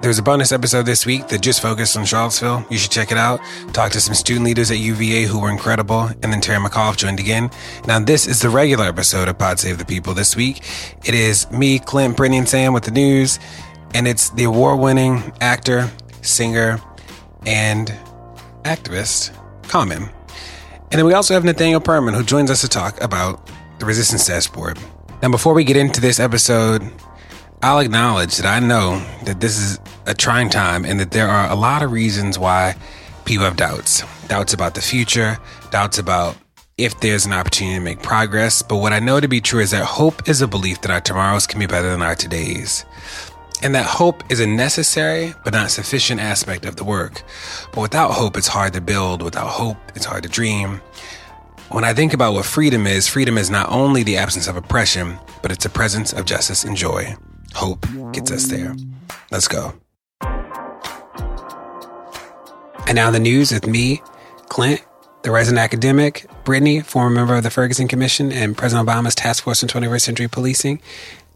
[0.00, 2.64] there's a bonus episode this week that just focused on Charlottesville.
[2.70, 3.40] You should check it out.
[3.72, 7.20] Talk to some student leaders at UVA who were incredible, and then Terry McAuliffe joined
[7.20, 7.50] again.
[7.86, 10.64] Now, this is the regular episode of Pod Save the People this week.
[11.04, 13.38] It is me, Clint, Brittany, and Sam with the news,
[13.94, 15.90] and it's the award-winning actor,
[16.22, 16.80] singer,
[17.44, 17.92] and
[18.62, 19.36] activist,
[19.68, 20.08] Common.
[20.90, 23.48] And then we also have Nathaniel Perman, who joins us to talk about
[23.78, 24.78] the Resistance Dashboard.
[25.22, 26.82] Now, before we get into this episode,
[27.62, 31.50] I'll acknowledge that I know that this is a trying time and that there are
[31.50, 32.74] a lot of reasons why
[33.26, 34.02] people have doubts.
[34.28, 35.36] Doubts about the future,
[35.70, 36.36] doubts about
[36.78, 38.62] if there's an opportunity to make progress.
[38.62, 41.02] But what I know to be true is that hope is a belief that our
[41.02, 42.86] tomorrows can be better than our todays.
[43.62, 47.22] And that hope is a necessary but not sufficient aspect of the work.
[47.74, 49.20] But without hope, it's hard to build.
[49.20, 50.80] Without hope, it's hard to dream.
[51.68, 55.18] When I think about what freedom is, freedom is not only the absence of oppression,
[55.42, 57.14] but it's the presence of justice and joy.
[57.54, 58.74] Hope gets us there.
[59.30, 59.74] Let's go.
[62.86, 64.02] And now the news with me,
[64.48, 64.82] Clint,
[65.22, 69.62] the resident academic, Brittany, former member of the Ferguson Commission and President Obama's Task Force
[69.62, 70.80] on 21st Century Policing,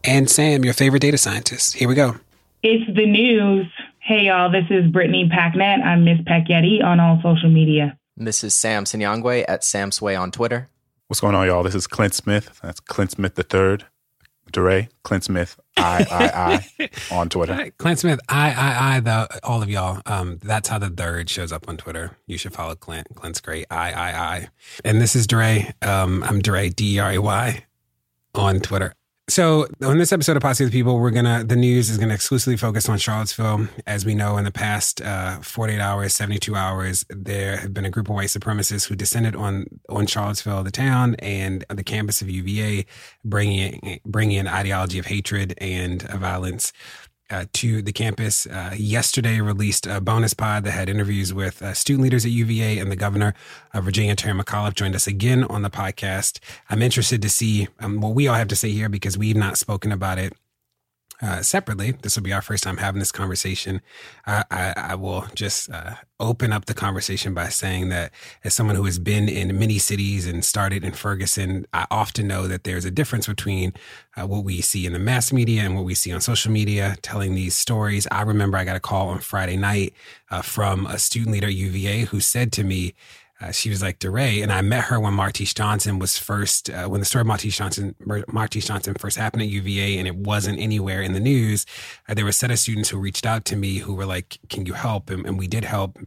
[0.03, 1.75] and Sam, your favorite data scientist.
[1.75, 2.17] Here we go.
[2.63, 3.67] It's the news.
[4.01, 5.85] Hey, y'all, this is Brittany Packnett.
[5.85, 7.97] I'm Miss Packyetti on all social media.
[8.17, 10.69] This is Sam Sinyangwe at Sam Sway on Twitter.
[11.09, 11.63] What's going on, y'all?
[11.63, 12.59] This is Clint Smith.
[12.63, 13.87] That's Clint Smith the third.
[14.53, 17.73] DeRay, Clint Smith, I, I, I on Twitter.
[17.79, 20.01] Clint Smith, I, I, I, the, all of y'all.
[20.07, 22.17] Um, that's how the third shows up on Twitter.
[22.27, 23.09] You should follow Clint.
[23.15, 23.67] Clint's great.
[23.71, 24.49] I, I, I.
[24.85, 25.73] And this is DeRay.
[25.83, 27.65] Um, I'm DeRay, D R A Y
[28.35, 28.95] on Twitter.
[29.27, 32.13] So on this episode of Pod Save the People, we're gonna the news is gonna
[32.13, 33.69] exclusively focus on Charlottesville.
[33.87, 37.91] As we know, in the past uh, 48 hours, 72 hours, there have been a
[37.91, 42.29] group of white supremacists who descended on on Charlottesville, the town, and the campus of
[42.29, 42.85] UVA,
[43.25, 46.75] bringing bringing an ideology of hatred and violence
[47.35, 48.47] uh, to the campus.
[48.47, 52.79] Uh, yesterday released a bonus pod that had interviews with uh, student leaders at UVA
[52.79, 53.35] and the governor
[53.73, 56.39] of Virginia, Terry McAuliffe, joined us again on the podcast.
[56.71, 59.59] I'm interested to see um, what we all have to say here because we've not
[59.59, 60.33] spoken about it
[61.23, 61.93] uh, separately.
[62.03, 63.81] This will be our first time having this conversation.
[64.27, 68.77] I, I, I will just uh, open up the conversation by saying that as someone
[68.77, 72.85] who has been in many cities and started in Ferguson, I often know that there's
[72.85, 73.73] a difference between
[74.17, 76.97] uh, what we see in the mass media and what we see on social media
[77.03, 78.07] telling these stories.
[78.11, 79.95] I remember I got a call on Friday night
[80.31, 82.95] uh, from a student leader at UVA who said to me,
[83.45, 86.87] uh, she was like DeRay, and I met her when Martese Johnson was first uh,
[86.87, 90.59] when the story of Martese Johnson Martese Johnson first happened at UVA, and it wasn't
[90.59, 91.67] anywhere in the news.
[92.09, 94.39] Uh, there were a set of students who reached out to me who were like,
[94.49, 95.99] "Can you help?" And, and, we did help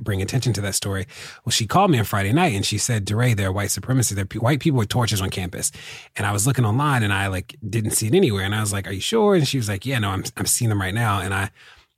[0.00, 1.06] bring attention to that story.
[1.44, 4.14] Well, she called me on Friday night and she said, DeRay, there are white supremacists.
[4.14, 5.72] There are white people with torches on campus.
[6.16, 8.44] And I was looking online and I like didn't see it anywhere.
[8.44, 9.34] And I was like, Are you sure?
[9.34, 11.20] And she was like, Yeah, no, I'm I'm seeing them right now.
[11.20, 11.50] And I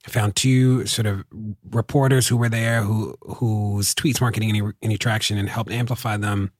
[0.07, 1.25] I found two sort of
[1.69, 6.15] reporters who were there who whose tweets weren't getting any any traction and helped amplify
[6.17, 6.51] them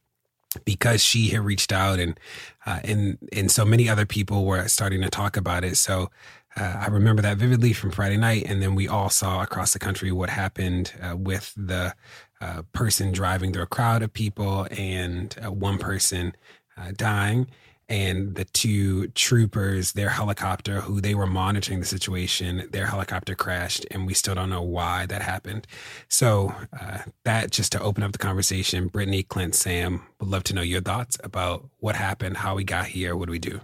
[0.66, 2.19] because she had reached out and
[2.66, 5.78] uh, and and so many other people were starting to talk about it.
[5.78, 6.09] So
[6.57, 9.80] uh, I remember that vividly from Friday night, and then we all saw across the
[9.80, 11.96] country what happened uh, with the
[12.41, 16.36] uh, person driving through a crowd of people and uh, one person
[16.78, 17.47] uh, dying
[17.90, 23.86] and the two troopers, their helicopter, who they were monitoring the situation, their helicopter crashed,
[23.92, 25.66] and we still don't know why that happened.
[26.09, 30.53] So, uh, that just to open up the conversation, Brittany, Clint, Sam would love to
[30.53, 33.62] know your thoughts about what happened, how we got here, what do we do?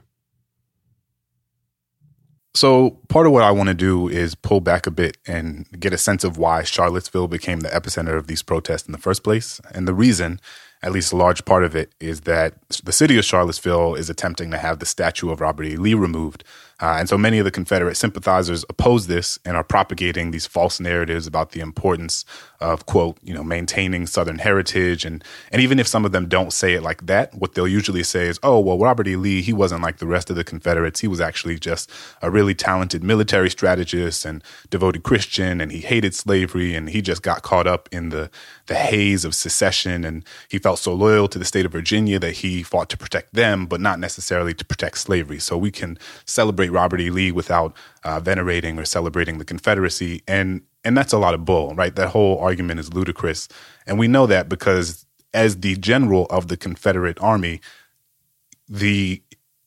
[2.56, 5.92] So, part of what I want to do is pull back a bit and get
[5.92, 9.60] a sense of why Charlottesville became the epicenter of these protests in the first place.
[9.74, 10.40] And the reason
[10.84, 14.52] at least a large part of it, is that the city of Charlottesville is attempting
[14.52, 15.78] to have the statue of Robert E.
[15.78, 16.44] Lee removed.
[16.82, 20.80] Uh, and so many of the Confederate sympathizers oppose this and are propagating these false
[20.80, 22.26] narratives about the importance
[22.64, 25.04] of, quote, you know, maintaining Southern heritage.
[25.06, 28.04] And, and even if some of them don't say it like that, what they'll usually
[28.04, 29.16] say is, oh, well, Robert E.
[29.18, 31.02] Lee, he wasn't like the rest of the Confederates.
[31.02, 36.16] He was actually just a really talented military strategist and devoted Christian, and he hated
[36.16, 38.32] slavery, and he just got caught up in the,
[38.68, 40.06] the haze of secession.
[40.06, 43.34] And he felt so loyal to the state of Virginia that he fought to protect
[43.34, 45.40] them, but not necessarily to protect slavery.
[45.40, 47.10] So we can celebrate Robert E.
[47.10, 47.76] Lee without
[48.06, 51.96] uh, venerating or celebrating the Confederacy, and and that's a lot of bull, right?
[51.96, 53.48] That whole argument is ludicrous,
[53.88, 57.62] and we know that because as the general of the Confederate Army,
[58.68, 59.22] the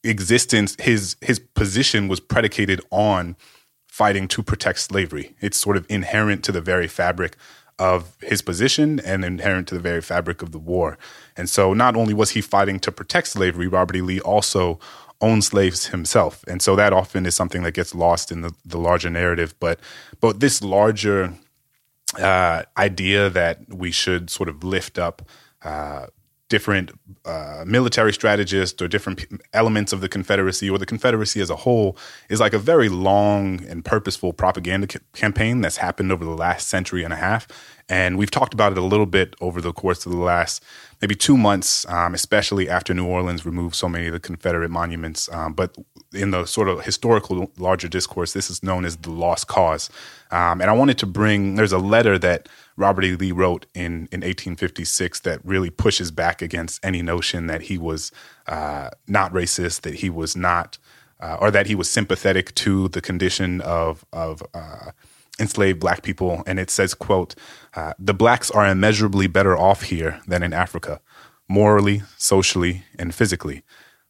[0.04, 3.36] existence his his position was predicated on
[3.86, 5.34] fighting to protect slavery.
[5.40, 7.36] It's sort of inherent to the very fabric
[7.78, 10.98] of his position and inherent to the very fabric of the war.
[11.36, 14.00] And so not only was he fighting to protect slavery, Robert E.
[14.00, 14.78] Lee also
[15.20, 16.44] owned slaves himself.
[16.46, 19.54] And so that often is something that gets lost in the, the larger narrative.
[19.60, 19.80] But
[20.20, 21.34] but this larger
[22.18, 25.22] uh, idea that we should sort of lift up
[25.62, 26.06] uh,
[26.48, 26.92] different
[27.24, 31.56] uh, military strategists or different p- elements of the Confederacy or the Confederacy as a
[31.56, 31.98] whole
[32.28, 36.68] is like a very long and purposeful propaganda ca- campaign that's happened over the last
[36.68, 37.48] century and a half.
[37.88, 40.62] And we've talked about it a little bit over the course of the last
[41.00, 45.28] maybe two months, um, especially after New Orleans removed so many of the Confederate monuments.
[45.32, 45.76] Um, but
[46.12, 49.90] in the sort of historical larger discourse, this is known as the lost cause.
[50.30, 53.16] Um, and I wanted to bring, there's a letter that Robert E.
[53.16, 58.12] Lee wrote in, in 1856 that really pushes back against any notion that he was
[58.46, 60.78] uh, not racist, that he was not,
[61.20, 64.90] uh, or that he was sympathetic to the condition of, of uh,
[65.38, 66.42] enslaved black people.
[66.46, 67.34] And it says, quote,
[67.74, 71.00] uh, the blacks are immeasurably better off here than in Africa,
[71.48, 73.62] morally, socially, and physically.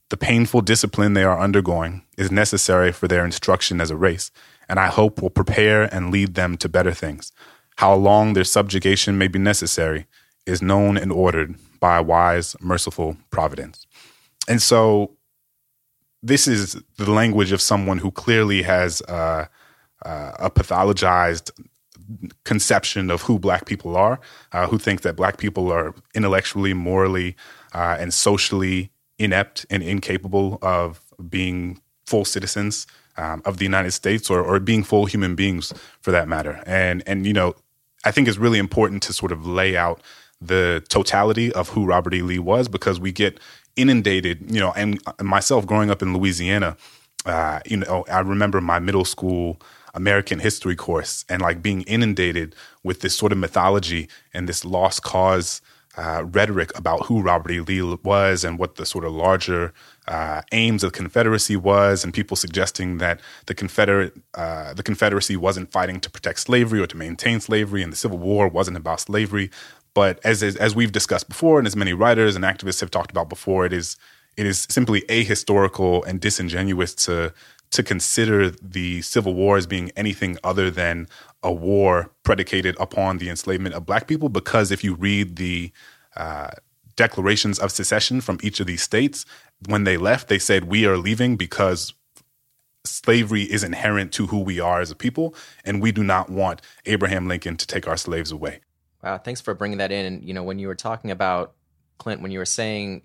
[0.09, 4.31] The painful discipline they are undergoing is necessary for their instruction as a race,
[4.69, 7.33] and I hope will prepare and lead them to better things.
[7.79, 10.07] How long their subjugation may be necessary
[10.47, 13.87] is known and ordered by a wise, merciful providence.
[14.49, 15.17] And so,
[16.23, 19.47] this is the language of someone who clearly has uh,
[20.05, 21.51] uh, a pathologized
[22.45, 24.21] conception of who black people are,
[24.53, 27.37] uh, who think that black people are intellectually, morally,
[27.75, 34.31] uh, and socially inept and incapable of being full citizens um, of the United States
[34.31, 36.63] or, or being full human beings for that matter.
[36.67, 37.55] And and you know,
[38.05, 40.03] I think it's really important to sort of lay out
[40.41, 42.23] the totality of who Robert E.
[42.23, 43.41] Lee was because we get
[43.75, 46.77] inundated, you know, and myself growing up in Louisiana,
[47.25, 49.61] uh, you know, I remember my middle school
[49.97, 52.55] American history course and like being inundated
[52.85, 55.61] with this sort of mythology and this lost cause
[55.97, 57.61] uh, rhetoric about who Robert E.
[57.61, 59.73] Lee was and what the sort of larger
[60.07, 65.37] uh, aims of the Confederacy was, and people suggesting that the Confederate uh, the Confederacy
[65.37, 69.01] wasn't fighting to protect slavery or to maintain slavery, and the Civil War wasn't about
[69.01, 69.51] slavery.
[69.95, 73.31] But as as, we've discussed before, and as many writers and activists have talked about
[73.31, 73.97] before, it is
[74.37, 77.33] it is simply ahistorical and disingenuous to
[77.77, 81.07] to consider the Civil War as being anything other than
[81.43, 84.31] a war predicated upon the enslavement of black people.
[84.31, 85.71] Because if you read the
[86.17, 86.53] uh,
[86.97, 89.27] declarations of secession from each of these states,
[89.69, 91.93] when they left, they said, We are leaving because
[92.85, 96.63] slavery is inherent to who we are as a people, and we do not want
[96.87, 98.61] Abraham Lincoln to take our slaves away.
[99.05, 100.07] Wow, thanks for bringing that in.
[100.07, 101.53] And, you know, when you were talking about
[101.99, 103.03] Clint, when you were saying,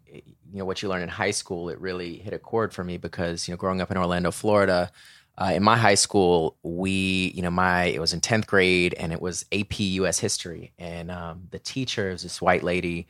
[0.52, 2.98] you know, what you learned in high school, it really hit a chord for me
[2.98, 4.92] because, you know, growing up in Orlando, Florida,
[5.38, 9.14] uh, in my high school, we, you know, my, it was in 10th grade and
[9.14, 10.74] it was AP US history.
[10.78, 13.08] And um, the teacher was this white lady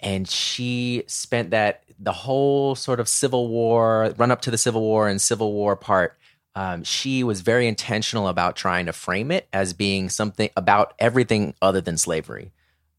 [0.00, 4.82] and she spent that, the whole sort of Civil War, run up to the Civil
[4.82, 6.18] War and Civil War part.
[6.54, 11.54] Um, she was very intentional about trying to frame it as being something about everything
[11.60, 12.52] other than slavery.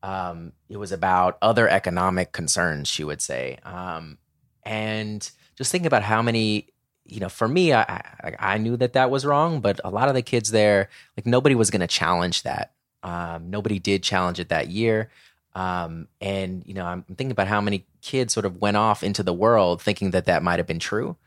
[0.07, 3.57] Um, it was about other economic concerns, she would say.
[3.63, 4.17] Um,
[4.63, 6.69] and just thinking about how many,
[7.03, 10.07] you know, for me, I, I, I knew that that was wrong, but a lot
[10.07, 10.87] of the kids there,
[11.17, 12.71] like nobody was going to challenge that.
[13.03, 15.09] Um, nobody did challenge it that year.
[15.53, 19.23] Um, and you know, I'm thinking about how many kids sort of went off into
[19.23, 21.17] the world thinking that that might have been true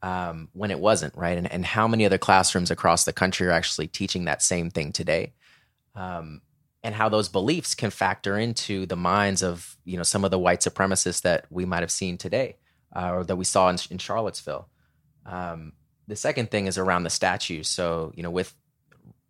[0.00, 1.36] um, when it wasn't, right?
[1.36, 4.92] And, and how many other classrooms across the country are actually teaching that same thing
[4.92, 5.34] today?
[5.94, 6.40] Um,
[6.82, 10.38] and how those beliefs can factor into the minds of you know some of the
[10.38, 12.56] white supremacists that we might have seen today
[12.94, 14.68] uh, or that we saw in, in Charlottesville.
[15.26, 15.72] Um,
[16.06, 17.68] the second thing is around the statues.
[17.68, 18.54] So you know with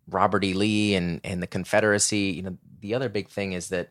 [0.07, 0.53] Robert E.
[0.53, 3.89] Lee and and the Confederacy, you know the other big thing is that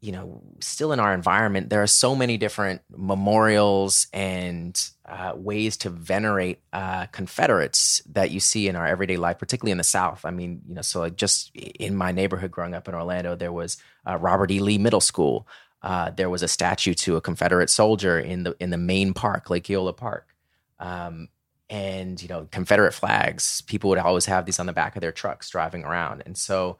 [0.00, 5.76] you know, still in our environment, there are so many different memorials and uh, ways
[5.78, 10.24] to venerate uh, Confederates that you see in our everyday life, particularly in the South.
[10.24, 13.52] I mean, you know, so like just in my neighborhood growing up in Orlando, there
[13.52, 13.76] was
[14.08, 14.60] uh, Robert E.
[14.60, 15.48] Lee Middle School.
[15.82, 19.50] Uh, there was a statue to a Confederate soldier in the in the main park,
[19.50, 20.28] Lake Eola Park.
[20.78, 21.28] Um,
[21.68, 23.62] and you know, Confederate flags.
[23.62, 26.78] People would always have these on the back of their trucks driving around, and so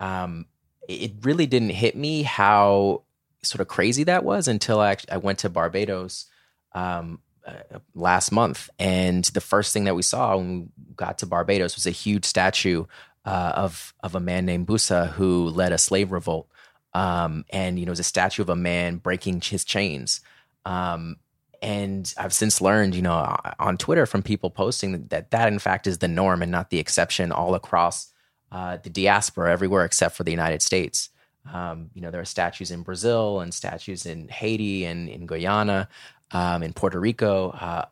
[0.00, 0.46] um,
[0.88, 3.02] it really didn't hit me how
[3.42, 6.26] sort of crazy that was until I, I went to Barbados
[6.72, 11.26] um, uh, last month, and the first thing that we saw when we got to
[11.26, 12.84] Barbados was a huge statue
[13.24, 16.48] uh, of of a man named Bussa who led a slave revolt,
[16.94, 20.20] um, and you know, it was a statue of a man breaking his chains.
[20.66, 21.16] Um,
[21.62, 25.86] and I've since learned, you know, on Twitter from people posting that that in fact
[25.86, 28.12] is the norm and not the exception all across
[28.52, 31.10] uh, the diaspora everywhere except for the United States.
[31.52, 35.88] Um, you know, there are statues in Brazil and statues in Haiti and in Guyana,
[36.32, 37.86] um, in Puerto Rico, uh,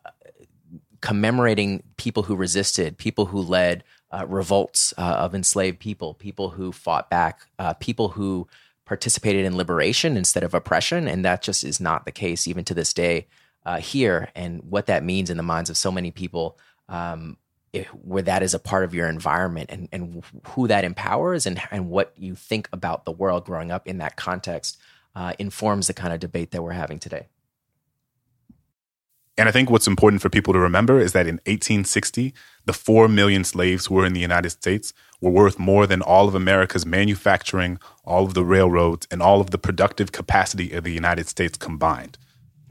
[1.01, 6.71] commemorating people who resisted, people who led uh, revolts uh, of enslaved people, people who
[6.71, 8.47] fought back, uh, people who
[8.85, 11.07] participated in liberation instead of oppression.
[11.07, 13.27] And that just is not the case even to this day
[13.65, 14.29] uh, here.
[14.35, 17.37] And what that means in the minds of so many people um,
[17.73, 21.61] if, where that is a part of your environment and, and who that empowers and,
[21.71, 24.77] and what you think about the world growing up in that context
[25.15, 27.27] uh, informs the kind of debate that we're having today.
[29.37, 32.33] And I think what's important for people to remember is that in 1860,
[32.65, 36.27] the 4 million slaves who were in the United States were worth more than all
[36.27, 40.91] of America's manufacturing, all of the railroads, and all of the productive capacity of the
[40.91, 42.17] United States combined.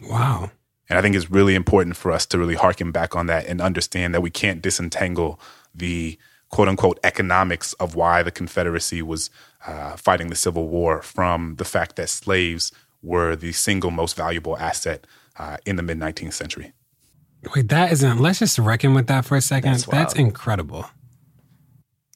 [0.02, 0.50] Wow.
[0.88, 3.60] And I think it's really important for us to really harken back on that and
[3.60, 5.38] understand that we can't disentangle
[5.74, 6.18] the
[6.48, 9.30] quote unquote economics of why the Confederacy was
[9.66, 14.56] uh, fighting the Civil War from the fact that slaves were the single most valuable
[14.56, 15.06] asset
[15.38, 16.72] uh, in the mid 19th century.
[17.54, 19.72] Wait, that isn't, let's just reckon with that for a second.
[19.72, 20.86] That's That's, incredible.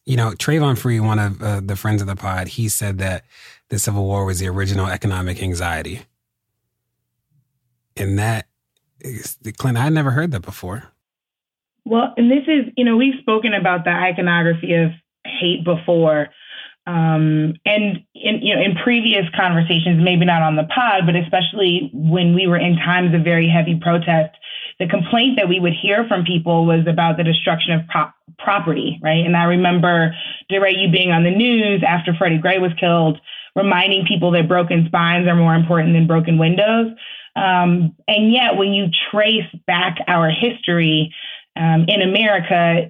[0.04, 3.24] You know, Trayvon Free, one of uh, the friends of the pod, he said that
[3.68, 6.02] the Civil War was the original economic anxiety.
[7.96, 8.51] And that is,
[9.56, 10.84] Clint, I had never heard that before.
[11.84, 14.90] Well, and this is, you know, we've spoken about the iconography of
[15.24, 16.28] hate before.
[16.86, 21.90] Um, and in, you know, in previous conversations, maybe not on the pod, but especially
[21.92, 24.36] when we were in times of very heavy protest,
[24.78, 28.98] the complaint that we would hear from people was about the destruction of prop- property,
[29.02, 29.24] right?
[29.24, 30.14] And I remember,
[30.50, 33.20] DeRay, you being on the news after Freddie Gray was killed,
[33.54, 36.88] reminding people that broken spines are more important than broken windows.
[37.34, 41.14] Um, and yet, when you trace back our history
[41.56, 42.88] um, in America,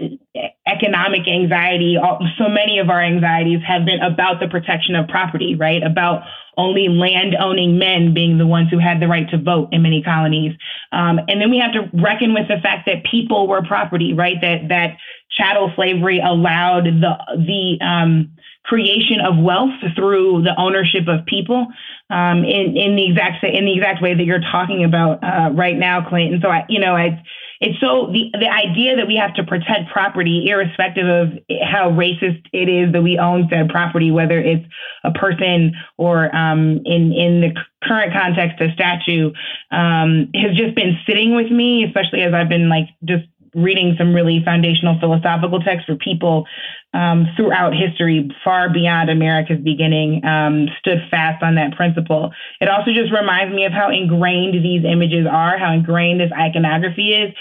[0.66, 5.54] economic anxiety, all, so many of our anxieties have been about the protection of property,
[5.54, 5.82] right?
[5.82, 6.22] About
[6.56, 10.02] only land owning men being the ones who had the right to vote in many
[10.02, 10.54] colonies.
[10.92, 14.36] Um, and then we have to reckon with the fact that people were property, right?
[14.40, 14.96] That, that
[15.30, 18.32] chattel slavery allowed the, the, um,
[18.64, 21.66] creation of wealth through the ownership of people
[22.10, 25.76] um, in in the exact in the exact way that you're talking about uh, right
[25.76, 26.40] now, Clinton.
[26.42, 27.22] So I, you know, I,
[27.60, 31.28] it's so the the idea that we have to protect property, irrespective of
[31.62, 34.64] how racist it is that we own said property, whether it's
[35.04, 39.32] a person or um, in in the current context a statue,
[39.70, 44.14] um, has just been sitting with me, especially as I've been like just reading some
[44.14, 46.46] really foundational philosophical texts for people
[46.94, 52.32] um, throughout history, far beyond America's beginning, um, stood fast on that principle.
[52.60, 57.12] It also just reminds me of how ingrained these images are, how ingrained this iconography
[57.12, 57.34] is.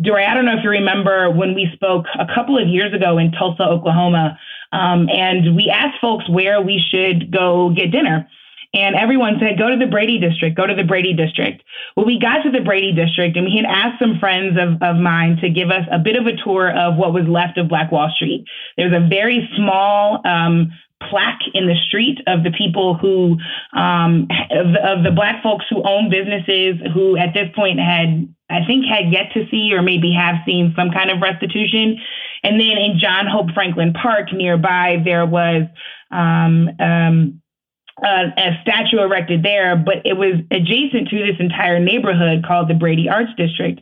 [0.00, 3.18] DeRay, I don't know if you remember when we spoke a couple of years ago
[3.18, 4.38] in Tulsa, Oklahoma,
[4.72, 8.28] um, and we asked folks where we should go get dinner.
[8.74, 11.62] And everyone said, go to the Brady district, go to the Brady district.
[11.94, 14.96] Well, we got to the Brady district and we had asked some friends of, of
[14.96, 17.92] mine to give us a bit of a tour of what was left of Black
[17.92, 18.44] Wall Street.
[18.78, 20.72] There's a very small, um,
[21.10, 23.36] plaque in the street of the people who,
[23.76, 28.32] um, of, the, of the black folks who own businesses who at this point had,
[28.48, 31.98] I think, had yet to see or maybe have seen some kind of restitution.
[32.44, 35.64] And then in John Hope Franklin Park nearby, there was,
[36.12, 37.41] um, um,
[38.02, 42.74] uh, a statue erected there, but it was adjacent to this entire neighborhood called the
[42.74, 43.80] Brady Arts District.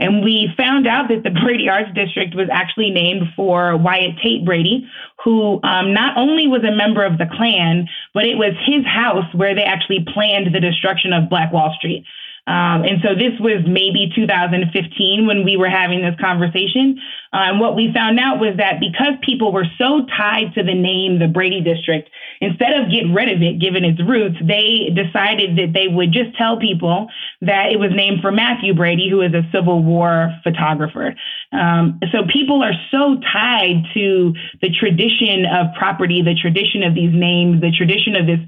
[0.00, 4.44] And we found out that the Brady Arts District was actually named for Wyatt Tate
[4.44, 4.88] Brady,
[5.24, 9.26] who um, not only was a member of the Klan, but it was his house
[9.34, 12.04] where they actually planned the destruction of Black Wall Street.
[12.48, 16.98] Um, and so this was maybe 2015 when we were having this conversation.
[17.30, 20.72] Uh, and what we found out was that because people were so tied to the
[20.72, 22.08] name, the Brady District,
[22.40, 26.36] instead of get rid of it, given its roots, they decided that they would just
[26.36, 27.08] tell people
[27.40, 31.14] that it was named for Mathew Brady, who is a Civil War photographer.
[31.52, 37.12] Um, so people are so tied to the tradition of property, the tradition of these
[37.12, 38.40] names, the tradition of this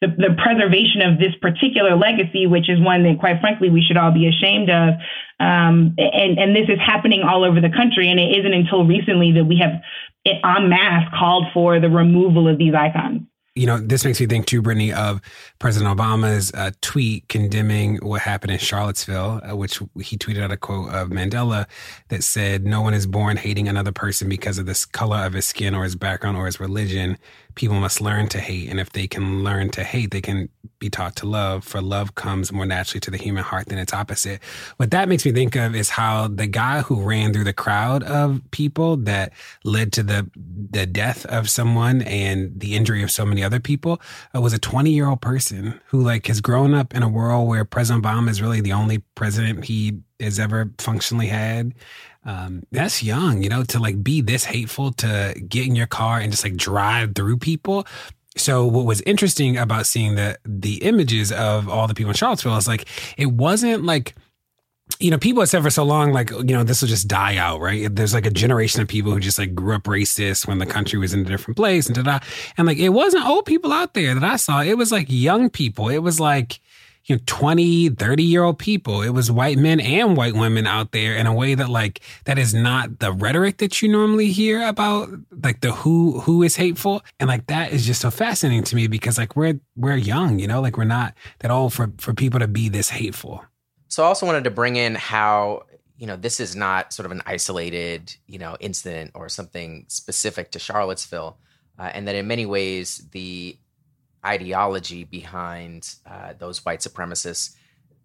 [0.00, 3.96] the, the preservation of this particular legacy, which is one that, quite frankly, we should
[3.96, 4.94] all be ashamed of.
[5.40, 8.10] Um, and, and this is happening all over the country.
[8.10, 9.80] And it isn't until recently that we have
[10.24, 13.22] en masse called for the removal of these icons.
[13.54, 15.20] you know, this makes me think too, Brittany, of
[15.58, 20.56] President Obama's uh, tweet condemning what happened in Charlottesville, uh, which he tweeted out a
[20.56, 21.66] quote of Mandela
[22.08, 25.44] that said, No one is born hating another person because of the color of his
[25.44, 27.18] skin or his background or his religion
[27.58, 28.70] people must learn to hate.
[28.70, 30.48] And if they can learn to hate, they can
[30.78, 33.92] be taught to love, for love comes more naturally to the human heart than its
[33.92, 34.40] opposite.
[34.76, 38.04] What that makes me think of is how the guy who ran through the crowd
[38.04, 39.32] of people that
[39.64, 40.30] led to the,
[40.70, 44.00] the death of someone and the injury of so many other people
[44.36, 47.48] uh, was a 20 year old person who like has grown up in a world
[47.48, 51.74] where President Obama is really the only president he has ever functionally had
[52.24, 56.18] um, that's young, you know, to like be this hateful to get in your car
[56.18, 57.86] and just like drive through people.
[58.36, 62.56] So what was interesting about seeing the the images of all the people in Charlottesville
[62.56, 64.14] is like it wasn't like
[65.00, 67.36] you know, people have said for so long, like, you know, this will just die
[67.36, 67.94] out, right?
[67.94, 70.98] There's like a generation of people who just like grew up racist when the country
[70.98, 72.18] was in a different place and da da.
[72.56, 74.62] And like, it wasn't old people out there that I saw.
[74.62, 75.88] It was like young people.
[75.88, 76.60] It was like,
[77.08, 79.02] you know 20 30 year old people.
[79.02, 82.38] It was white men and white women out there in a way that like that
[82.38, 85.08] is not the rhetoric that you normally hear about
[85.42, 87.02] like the who who is hateful.
[87.18, 90.46] And like that is just so fascinating to me because like we're we're young you
[90.46, 90.60] know?
[90.60, 93.44] Like we're not that old for for people to be this hateful.
[93.88, 95.64] So i also wanted to bring in how
[95.96, 100.52] you know this is not sort of an isolated you know incident or something specific
[100.52, 101.38] to charlottesville
[101.78, 103.58] uh, and that in many ways the
[104.24, 107.54] ideology behind uh, those white supremacists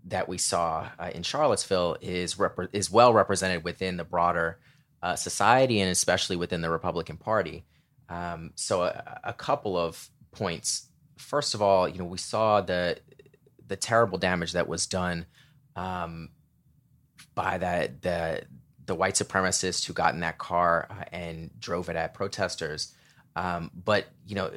[0.05, 2.35] that we saw uh, in Charlottesville is
[2.71, 4.59] is well represented within the broader
[5.01, 7.65] uh, society and especially within the Republican Party.
[8.09, 10.87] Um, so a, a, couple of points.
[11.17, 12.99] First of all, you know we saw the
[13.65, 15.25] the terrible damage that was done
[15.75, 16.29] um,
[17.33, 18.43] by that the
[18.85, 22.93] the white supremacists who got in that car uh, and drove it at protesters.
[23.35, 24.51] Um, but you know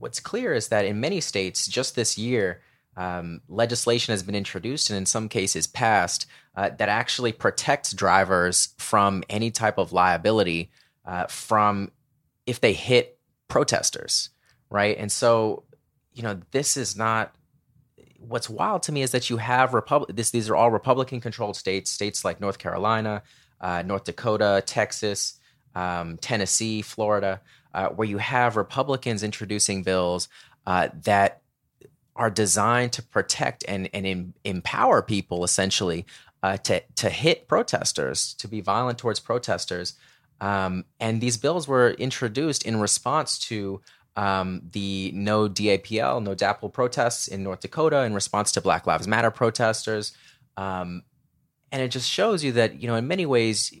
[0.00, 2.62] what's clear is that in many states, just this year,
[2.96, 6.26] um, legislation has been introduced and in some cases passed
[6.56, 10.70] uh, that actually protects drivers from any type of liability
[11.04, 11.92] uh, from
[12.46, 14.30] if they hit protesters,
[14.70, 14.96] right?
[14.98, 15.64] And so,
[16.12, 17.34] you know, this is not.
[18.18, 20.14] What's wild to me is that you have Republic.
[20.14, 23.22] This these are all Republican-controlled states, states like North Carolina,
[23.60, 25.38] uh, North Dakota, Texas,
[25.74, 27.40] um, Tennessee, Florida,
[27.74, 30.28] uh, where you have Republicans introducing bills
[30.66, 31.40] uh, that
[32.16, 36.04] are designed to protect and, and em- empower people essentially
[36.42, 39.94] uh, to, to hit protesters, to be violent towards protesters.
[40.40, 43.80] Um, and these bills were introduced in response to
[44.16, 49.06] um, the no DAPL, no DAPL protests in North Dakota in response to Black Lives
[49.06, 50.12] Matter protesters.
[50.56, 51.02] Um,
[51.72, 53.72] and it just shows you that, you know, in many ways,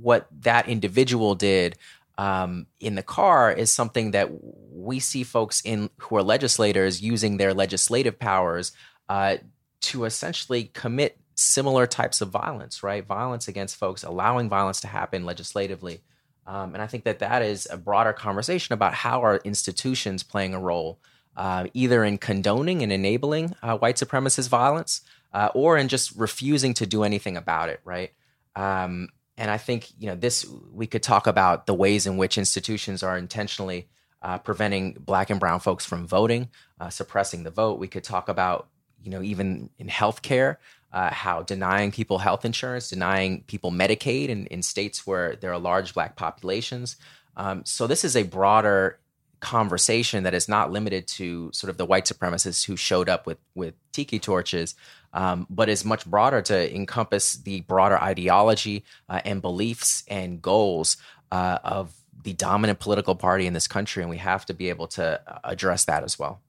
[0.00, 1.76] what that individual did
[2.18, 4.28] um, in the car is something that
[4.70, 8.72] we see folks in who are legislators using their legislative powers
[9.08, 9.36] uh,
[9.80, 13.06] to essentially commit similar types of violence, right?
[13.06, 16.02] Violence against folks, allowing violence to happen legislatively.
[16.44, 20.54] Um, and I think that that is a broader conversation about how are institutions playing
[20.54, 20.98] a role,
[21.36, 25.02] uh, either in condoning and enabling uh, white supremacist violence,
[25.32, 28.10] uh, or in just refusing to do anything about it, right?
[28.56, 30.44] Um, and I think you know this.
[30.72, 33.88] We could talk about the ways in which institutions are intentionally
[34.20, 36.48] uh, preventing Black and Brown folks from voting,
[36.80, 37.78] uh, suppressing the vote.
[37.78, 38.68] We could talk about
[39.02, 40.56] you know even in healthcare,
[40.92, 45.58] uh, how denying people health insurance, denying people Medicaid in, in states where there are
[45.58, 46.96] large Black populations.
[47.36, 48.98] Um, so this is a broader
[49.38, 53.38] conversation that is not limited to sort of the white supremacists who showed up with
[53.54, 54.74] with tiki torches,
[55.12, 60.96] um, but is much broader to encompass the broader ideology uh, and beliefs and goals
[61.32, 61.94] uh, of
[62.24, 65.38] the dominant political party in this country, and we have to be able to uh,
[65.44, 66.40] address that as well.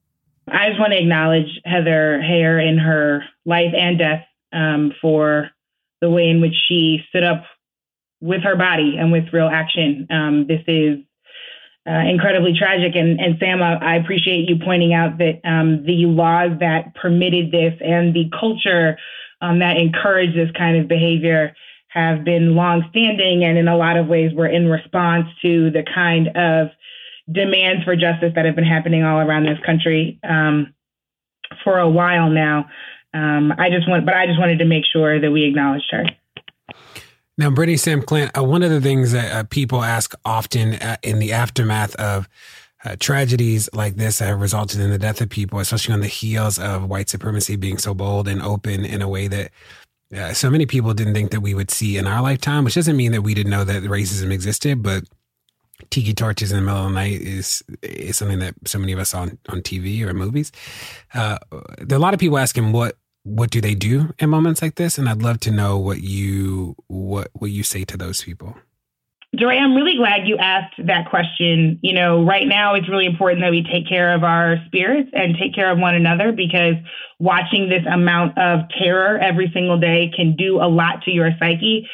[0.48, 5.50] I just want to acknowledge Heather Heyer in her life and death um, for
[6.02, 7.44] the way in which she stood up
[8.22, 10.08] with her body and with real action.
[10.10, 11.00] Um, this is
[11.88, 12.96] uh, incredibly tragic.
[12.96, 17.52] And, and Sam, I, I, appreciate you pointing out that um, the laws that permitted
[17.52, 18.98] this and the culture
[19.42, 21.56] um, that encouraged this kind of behavior
[21.88, 26.28] have been longstanding and in a lot of ways were in response to the kind
[26.36, 26.70] of
[27.32, 30.74] demands for justice that have been happening all around this country um,
[31.64, 32.70] for a while now.
[33.14, 36.06] Um, I just want, but I just wanted to make sure that we acknowledged her.
[37.40, 40.98] Now, Brittany Sam Clint, uh, one of the things that uh, people ask often uh,
[41.02, 42.28] in the aftermath of
[42.84, 46.08] uh, tragedies like this that have resulted in the death of people, especially on the
[46.08, 49.52] heels of white supremacy being so bold and open in a way that
[50.14, 52.98] uh, so many people didn't think that we would see in our lifetime, which doesn't
[52.98, 55.06] mean that we didn't know that racism existed, but
[55.92, 59.00] tiki torches in the middle of the night is is something that so many of
[59.00, 60.52] us on on TV or movies.
[61.14, 61.38] Uh,
[61.78, 64.76] there are a lot of people asking what what do they do in moments like
[64.76, 68.56] this, and I'd love to know what you what what you say to those people.
[69.36, 71.80] Joy, I'm really glad you asked that question.
[71.84, 75.36] You know, right now it's really important that we take care of our spirits and
[75.38, 76.74] take care of one another because
[77.20, 81.88] watching this amount of terror every single day can do a lot to your psyche.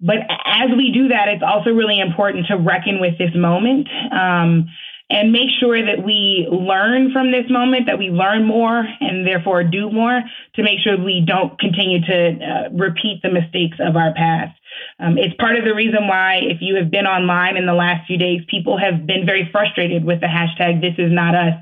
[0.00, 4.66] But as we do that, it's also really important to reckon with this moment um,
[5.12, 9.62] and make sure that we learn from this moment, that we learn more and therefore
[9.62, 10.22] do more
[10.54, 14.56] to make sure we don't continue to uh, repeat the mistakes of our past.
[14.98, 18.06] Um, it's part of the reason why, if you have been online in the last
[18.06, 21.60] few days, people have been very frustrated with the hashtag This Is Not Us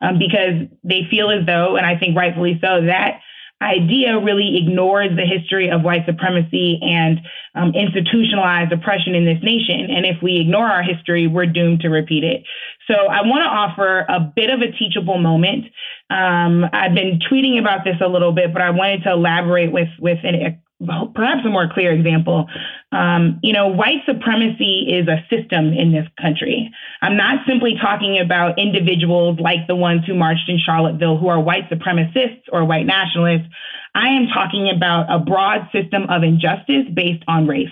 [0.00, 3.18] um, because they feel as though, and I think rightfully so, that
[3.62, 7.20] idea really ignores the history of white supremacy and
[7.54, 9.88] um, institutionalized oppression in this nation.
[9.90, 12.44] And if we ignore our history, we're doomed to repeat it.
[12.86, 15.66] So I want to offer a bit of a teachable moment.
[16.10, 19.88] Um, I've been tweeting about this a little bit, but I wanted to elaborate with
[19.98, 20.60] with an,
[21.14, 22.46] perhaps a more clear example.
[22.90, 26.70] Um, you know, white supremacy is a system in this country.
[27.00, 31.40] I'm not simply talking about individuals like the ones who marched in Charlottesville who are
[31.40, 33.48] white supremacists or white nationalists.
[33.94, 37.68] I am talking about a broad system of injustice based on race.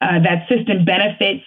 [0.00, 1.44] Uh, that system benefits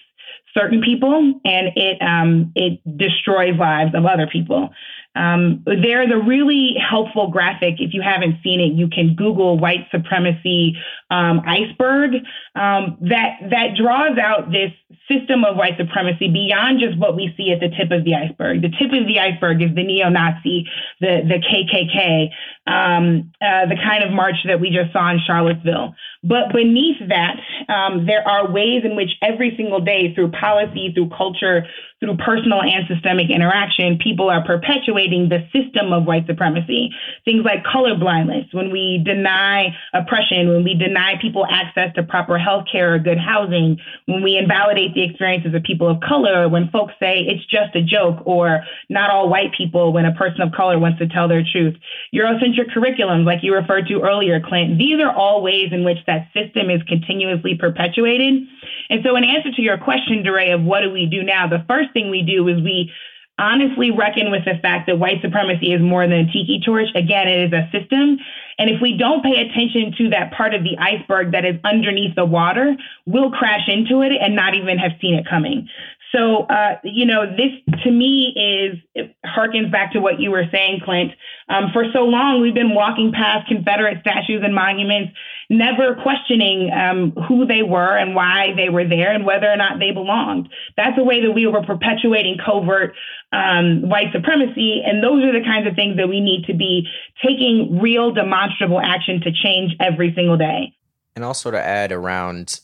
[0.56, 4.70] certain people and it um, it destroys lives of other people.
[5.16, 7.76] Um, there's a really helpful graphic.
[7.80, 10.76] If you haven't seen it, you can Google white supremacy
[11.12, 12.16] um, iceberg
[12.56, 14.72] um, that that draws out this
[15.08, 18.62] system of white supremacy beyond just what we see at the tip of the iceberg.
[18.62, 20.66] The tip of the iceberg is the neo-Nazi,
[21.00, 22.30] the the KKK,
[22.66, 25.94] um, uh, the kind of march that we just saw in Charlottesville.
[26.24, 27.36] But beneath that,
[27.68, 31.68] um, there are ways in which every single day, through policy, through culture,
[32.00, 36.92] through personal and systemic interaction, people are perpetuating the system of white supremacy.
[37.26, 42.38] Things like color blindness, when we deny oppression, when we deny people access to proper
[42.38, 46.70] health care or good housing, when we invalidate the experiences of people of color, when
[46.70, 50.52] folks say it's just a joke or not all white people when a person of
[50.52, 51.76] color wants to tell their truth.
[52.14, 56.13] Eurocentric curriculums, like you referred to earlier, Clint, these are all ways in which that
[56.34, 58.44] system is continuously perpetuated.
[58.90, 61.64] And so, in answer to your question, DeRay, of what do we do now, the
[61.68, 62.92] first thing we do is we
[63.40, 66.88] honestly reckon with the fact that white supremacy is more than a tiki torch.
[66.96, 68.18] Again, it is a system.
[68.60, 72.16] And if we don't pay attention to that part of the iceberg that is underneath
[72.16, 75.68] the water, we'll crash into it and not even have seen it coming.
[76.16, 77.52] So, uh, you know, this
[77.84, 81.12] to me is harkens back to what you were saying, Clint.
[81.50, 85.14] Um, for so long, we've been walking past Confederate statues and monuments,
[85.50, 89.80] never questioning um, who they were and why they were there and whether or not
[89.80, 90.50] they belonged.
[90.78, 92.94] That's a way that we were perpetuating covert
[93.32, 94.84] um, white supremacy.
[94.86, 96.88] And those are the kinds of things that we need to be
[97.26, 100.76] taking real demonstrable action to change every single day.
[101.16, 102.60] And also to add around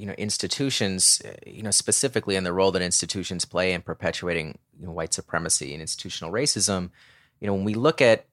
[0.00, 4.86] you know institutions you know specifically in the role that institutions play in perpetuating you
[4.86, 6.90] know, white supremacy and institutional racism
[7.40, 8.26] you know when we look at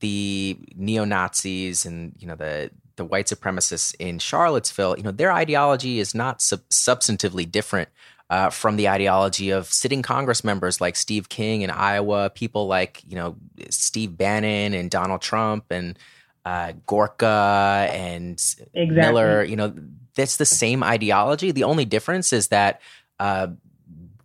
[0.00, 5.98] the neo-nazis and you know the the white supremacists in Charlottesville, you know, their ideology
[5.98, 7.88] is not sub- substantively different
[8.30, 13.02] uh, from the ideology of sitting Congress members like Steve King in Iowa, people like
[13.06, 13.36] you know
[13.70, 15.98] Steve Bannon and Donald Trump and
[16.44, 18.32] uh, Gorka and
[18.72, 18.86] exactly.
[18.94, 19.44] Miller.
[19.44, 19.74] You know,
[20.14, 21.50] that's the same ideology.
[21.50, 22.80] The only difference is that
[23.18, 23.48] uh,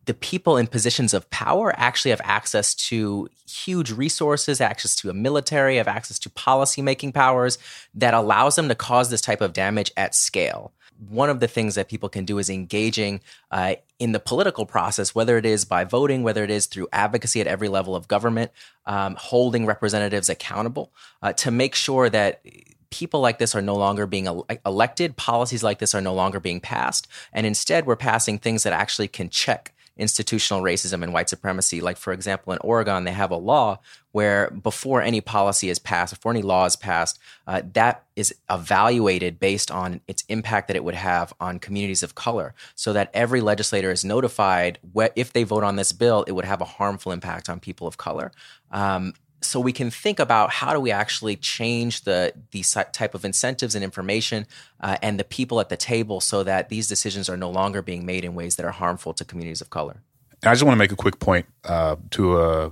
[0.09, 5.13] the people in positions of power actually have access to huge resources, access to a
[5.13, 7.59] military, have access to policy making powers
[7.93, 10.73] that allows them to cause this type of damage at scale.
[11.09, 13.21] One of the things that people can do is engaging
[13.51, 17.39] uh, in the political process, whether it is by voting, whether it is through advocacy
[17.39, 18.51] at every level of government,
[18.87, 22.41] um, holding representatives accountable uh, to make sure that
[22.89, 24.27] people like this are no longer being
[24.65, 28.73] elected, policies like this are no longer being passed, and instead we're passing things that
[28.73, 31.81] actually can check institutional racism and white supremacy.
[31.81, 33.79] Like, for example, in Oregon, they have a law
[34.13, 39.39] where before any policy is passed, before any law is passed, uh, that is evaluated
[39.39, 43.41] based on its impact that it would have on communities of color, so that every
[43.41, 47.11] legislator is notified wh- if they vote on this bill, it would have a harmful
[47.11, 48.31] impact on people of color.
[48.71, 53.23] Um, so we can think about how do we actually change the these type of
[53.23, 54.45] incentives and information
[54.81, 58.05] uh, and the people at the table so that these decisions are no longer being
[58.05, 60.01] made in ways that are harmful to communities of color.
[60.43, 62.71] I just want to make a quick point uh, to a,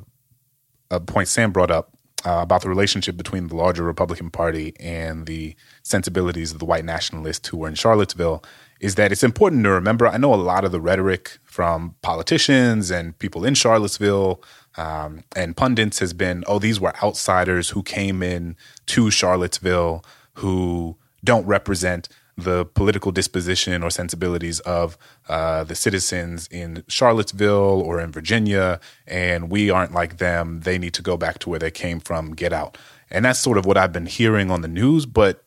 [0.90, 1.92] a, point Sam brought up
[2.26, 6.86] uh, about the relationship between the larger Republican Party and the sensibilities of the white
[6.86, 8.44] nationalists who were in Charlottesville
[8.80, 10.08] is that it's important to remember.
[10.08, 14.42] I know a lot of the rhetoric from politicians and people in Charlottesville
[14.78, 18.56] um, and pundits has been, oh, these were outsiders who came in
[18.88, 24.96] to Charlottesville who don't represent the political disposition or sensibilities of
[25.28, 30.62] uh, the citizens in Charlottesville or in Virginia, and we aren't like them.
[30.62, 32.78] They need to go back to where they came from, get out.
[33.10, 35.08] And that's sort of what I've been hearing on the news.
[35.08, 35.44] But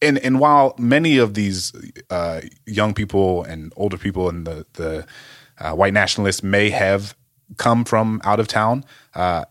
[0.00, 1.72] and and while many of these
[2.10, 5.06] uh, young people and older people and the the
[5.58, 7.16] uh, white nationalists may have
[7.56, 8.84] come from out of town,
[9.14, 9.44] uh,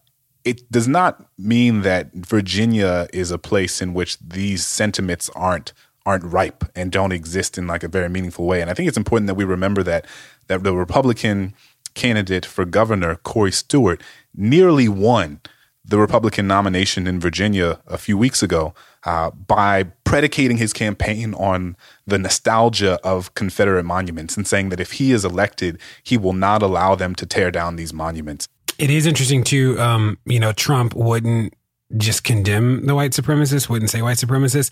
[0.43, 5.73] it does not mean that Virginia is a place in which these sentiments aren't
[6.05, 8.61] aren't ripe and don't exist in like a very meaningful way.
[8.61, 10.05] And I think it's important that we remember that
[10.47, 11.53] that the Republican
[11.93, 14.01] candidate for governor, Corey Stewart,
[14.35, 15.41] nearly won
[15.83, 18.73] the Republican nomination in Virginia a few weeks ago
[19.05, 24.93] uh, by predicating his campaign on the nostalgia of Confederate monuments and saying that if
[24.93, 28.47] he is elected, he will not allow them to tear down these monuments.
[28.77, 29.79] It is interesting too.
[29.79, 31.53] Um, you know, Trump wouldn't
[31.97, 34.71] just condemn the white supremacists, wouldn't say white supremacists.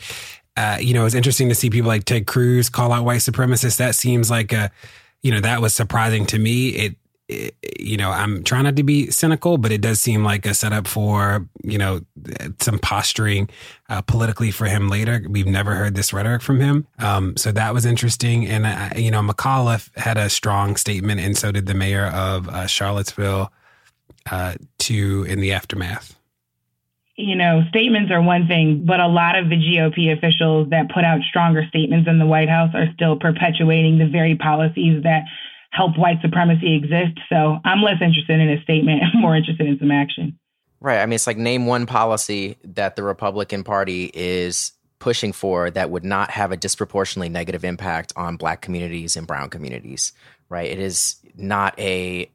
[0.56, 3.78] Uh, you know, it's interesting to see people like Ted Cruz call out white supremacists.
[3.78, 4.72] That seems like a,
[5.22, 6.70] you know, that was surprising to me.
[6.70, 10.46] It, it, you know, I'm trying not to be cynical, but it does seem like
[10.46, 12.02] a setup for, you know,
[12.60, 13.50] some posturing
[13.90, 15.26] uh, politically for him later.
[15.28, 16.88] We've never heard this rhetoric from him.
[17.00, 18.48] Um, so that was interesting.
[18.48, 22.48] And, uh, you know, McAuliffe had a strong statement, and so did the mayor of
[22.48, 23.52] uh, Charlottesville,
[24.32, 26.18] uh, to in the aftermath
[27.20, 31.04] you know, statements are one thing, but a lot of the GOP officials that put
[31.04, 35.24] out stronger statements in the White House are still perpetuating the very policies that
[35.72, 37.20] help white supremacy exist.
[37.30, 40.38] So I'm less interested in a statement, more interested in some action.
[40.80, 41.00] Right.
[41.00, 45.90] I mean, it's like name one policy that the Republican Party is pushing for that
[45.90, 50.14] would not have a disproportionately negative impact on black communities and brown communities,
[50.50, 50.70] right?
[50.70, 52.30] It is not a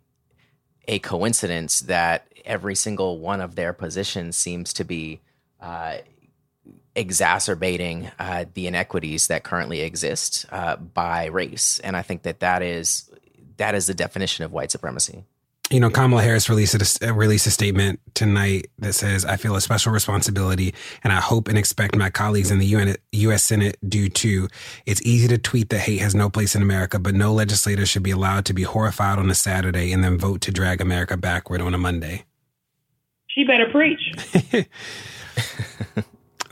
[0.89, 5.21] a coincidence that every single one of their positions seems to be
[5.61, 5.99] uh,
[6.97, 12.63] exacerbating uh, the inequities that currently exist uh, by race, and I think that that
[12.63, 13.09] is
[13.57, 15.25] that is the definition of white supremacy.
[15.71, 19.57] You know, Kamala Harris released a, uh, released a statement tonight that says, "I feel
[19.57, 23.43] a special responsibility, and I hope and expect my colleagues in the UN, U.S.
[23.43, 24.49] Senate do too.
[24.85, 28.03] It's easy to tweet that hate has no place in America, but no legislator should
[28.03, 31.63] be allowed to be horrified on a Saturday and then vote to drag America backward
[31.63, 32.25] on a Monday."
[33.29, 34.13] She better preach.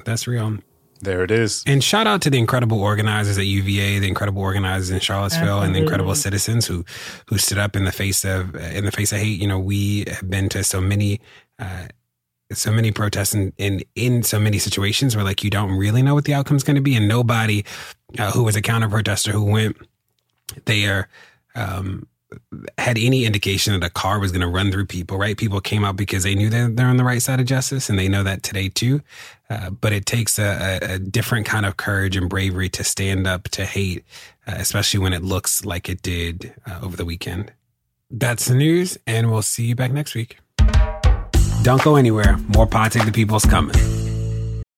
[0.07, 0.59] That's real.
[1.03, 1.65] There it is.
[1.67, 5.67] And shout out to the incredible organizers at UVA, the incredible organizers in Charlottesville, Absolutely.
[5.67, 6.85] and the incredible citizens who
[7.27, 9.41] who stood up in the face of in the face of hate.
[9.41, 11.21] You know, we have been to so many.
[11.59, 11.89] Uh,
[12.53, 16.15] so many protests and in, in so many situations where like you don't really know
[16.15, 17.63] what the outcome is going to be and nobody
[18.19, 19.77] uh, who was a counter protester who went
[20.65, 21.09] there
[21.55, 22.09] um,
[22.79, 25.37] had any indication that a car was going to run through people, right?
[25.37, 27.99] People came out because they knew that they're on the right side of justice and
[27.99, 29.01] they know that today too.
[29.51, 33.49] Uh, but it takes a, a, different kind of courage and bravery to stand up
[33.49, 34.05] to hate,
[34.47, 37.53] uh, especially when it looks like it did uh, over the weekend.
[38.13, 40.39] That's the news, and we'll see you back next week.
[41.63, 42.37] Don't go anywhere.
[42.55, 43.75] More Pod Save the People's coming.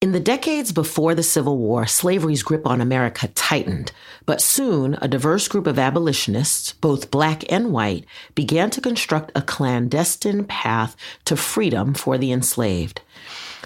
[0.01, 3.93] In the decades before the Civil War, slavery's grip on America tightened,
[4.27, 8.05] but soon a diverse group of abolitionists, both black and white,
[8.35, 13.03] began to construct a clandestine path to freedom for the enslaved.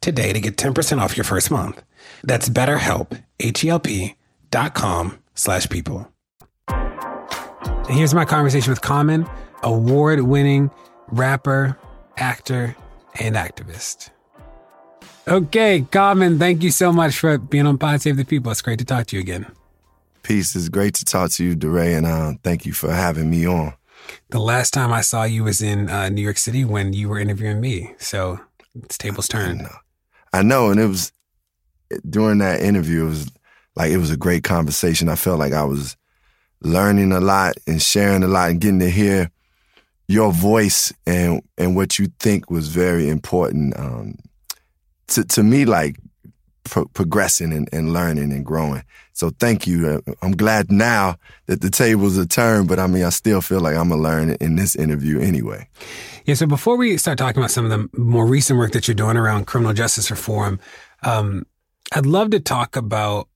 [0.00, 1.82] today to get 10% off your first month.
[2.22, 4.14] That's betterhelp, H-E-L-P
[4.50, 6.10] dot com slash people.
[7.88, 9.26] Here's my conversation with Common,
[9.62, 10.70] award-winning
[11.08, 11.78] rapper,
[12.16, 12.76] actor,
[13.18, 14.10] and activist.
[15.26, 18.50] Okay, Common, thank you so much for being on Pod Save the People.
[18.50, 19.46] It's great to talk to you again.
[20.22, 20.54] Peace.
[20.54, 23.74] It's great to talk to you, DeRay, and uh, thank you for having me on.
[24.30, 27.18] The last time I saw you was in uh, New York City when you were
[27.18, 27.94] interviewing me.
[27.98, 28.38] So
[28.74, 29.66] it's tables turned.
[30.32, 30.70] I know.
[30.70, 31.12] And it was
[32.08, 33.30] during that interview, it was
[33.76, 35.08] like it was a great conversation.
[35.08, 35.96] I felt like I was
[36.60, 39.30] learning a lot and sharing a lot and getting to hear
[40.08, 44.16] your voice and and what you think was very important um,
[45.08, 45.96] to to me, like
[46.68, 48.84] pro- progressing and, and, learning and growing.
[49.12, 50.02] So thank you.
[50.06, 53.60] Uh, I'm glad now that the tables are turned, but I mean, I still feel
[53.60, 55.68] like I'm gonna learn in this interview anyway.
[56.24, 56.34] Yeah.
[56.34, 59.16] So before we start talking about some of the more recent work that you're doing
[59.16, 60.60] around criminal justice reform,
[61.02, 61.46] um,
[61.92, 63.28] I'd love to talk about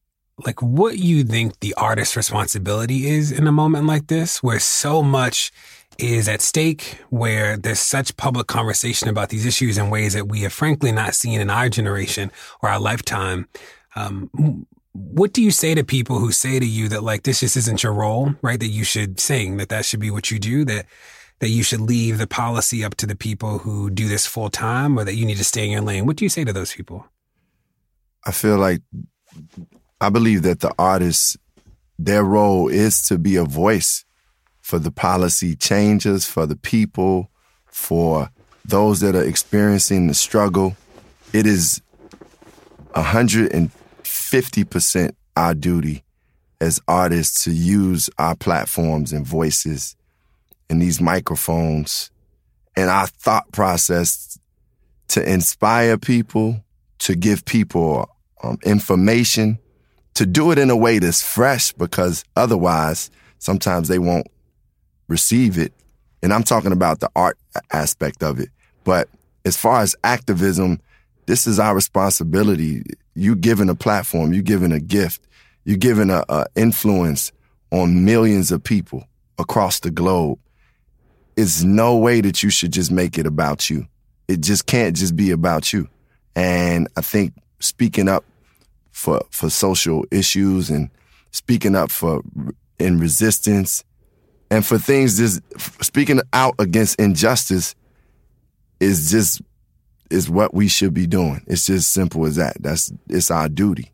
[0.45, 5.03] like what you think the artist's responsibility is in a moment like this, where so
[5.03, 5.53] much
[5.99, 10.41] is at stake, where there's such public conversation about these issues in ways that we
[10.43, 12.31] have frankly not seen in our generation
[12.63, 13.49] or our lifetime.
[13.95, 17.57] Um, what do you say to people who say to you that like this just
[17.57, 18.61] isn't your role, right?
[18.61, 20.87] That you should sing, that that should be what you do, that
[21.41, 24.97] that you should leave the policy up to the people who do this full time,
[24.97, 26.07] or that you need to stay in your lane.
[26.07, 27.07] What do you say to those people?
[28.25, 28.83] I feel like
[30.01, 31.37] I believe that the artists,
[31.99, 34.05] their role is to be a voice
[34.73, 37.29] for the policy changes, for the people,
[37.67, 38.31] for
[38.65, 40.75] those that are experiencing the struggle.
[41.35, 41.83] It is
[42.95, 46.03] 150% our duty
[46.59, 49.95] as artists to use our platforms and voices
[50.71, 52.11] and these microphones
[52.75, 54.39] and our thought process
[55.09, 56.65] to inspire people,
[57.01, 58.09] to give people
[58.43, 59.59] um, information,
[60.15, 64.29] to do it in a way that's fresh because otherwise sometimes they won't
[65.13, 65.73] receive it.
[66.23, 67.39] And I'm talking about the art
[67.73, 68.49] aspect of it.
[68.83, 69.09] But
[69.45, 70.81] as far as activism,
[71.27, 72.83] this is our responsibility.
[73.15, 75.21] You given a platform, you given a gift,
[75.65, 77.31] you given a, a influence
[77.71, 79.05] on millions of people
[79.39, 80.39] across the globe.
[81.37, 83.87] It's no way that you should just make it about you.
[84.29, 85.89] It just can't just be about you.
[86.35, 88.25] And I think speaking up
[88.91, 90.91] for for social issues and
[91.31, 92.23] speaking up for
[92.79, 93.85] in resistance
[94.53, 95.41] and for things just
[95.83, 97.75] speaking out against injustice
[98.81, 99.41] is just
[100.11, 101.43] is what we should be doing.
[101.47, 102.63] It's just simple as that.
[102.63, 103.91] That's it's our duty.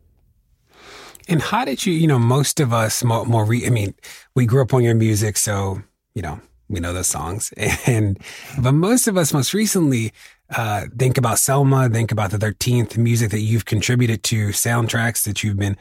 [1.28, 3.94] And how did you, you know, most of us more, more re, I mean,
[4.34, 5.80] we grew up on your music, so
[6.14, 7.52] you know we know those songs,
[7.86, 8.18] and
[8.58, 10.12] but most of us most recently
[10.56, 15.44] uh, think about Selma, think about the 13th music that you've contributed to, soundtracks that
[15.44, 15.76] you've been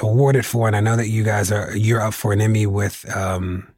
[0.00, 3.06] awarded for, and I know that you guys are you're up for an Emmy with.
[3.14, 3.68] Um,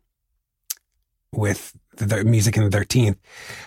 [1.33, 3.17] with the music in the 13th.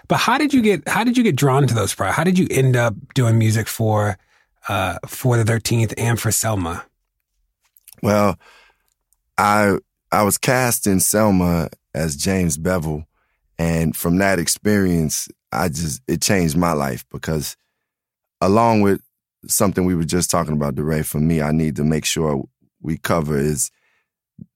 [0.08, 2.18] But how did you get how did you get drawn to those projects?
[2.18, 4.18] How did you end up doing music for
[4.68, 6.86] uh for the 13th and for Selma?
[8.02, 8.40] Well,
[9.38, 9.78] I
[10.12, 13.06] I was cast in Selma as James Bevel
[13.60, 17.58] and from that experience I just it changed my life because
[18.40, 19.02] along with
[19.48, 22.44] something we were just talking about, DeRay, for me, I need to make sure
[22.82, 23.72] we cover is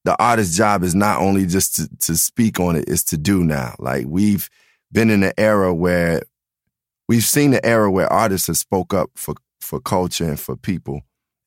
[0.03, 3.43] the artist's job is not only just to, to speak on it, it's to do
[3.43, 3.75] now.
[3.79, 4.49] Like we've
[4.91, 6.21] been in an era where
[7.07, 11.01] we've seen the era where artists have spoke up for, for culture and for people.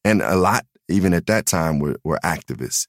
[0.05, 2.87] And a lot, even at that time, were, were activists.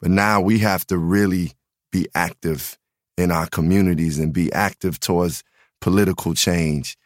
[0.00, 1.52] But now we have to really
[1.90, 2.78] be active
[3.16, 5.42] in our communities and be active towards
[5.80, 6.96] political change.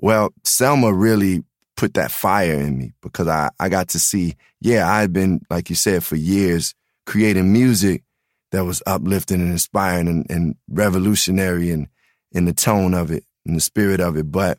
[0.00, 1.44] Well, Selma really
[1.76, 5.40] put that fire in me because I, I got to see, yeah, I had been,
[5.48, 6.74] like you said, for years
[7.06, 8.02] creating music
[8.52, 11.88] that was uplifting and inspiring and, and revolutionary and
[12.32, 14.30] in the tone of it and the spirit of it.
[14.30, 14.58] But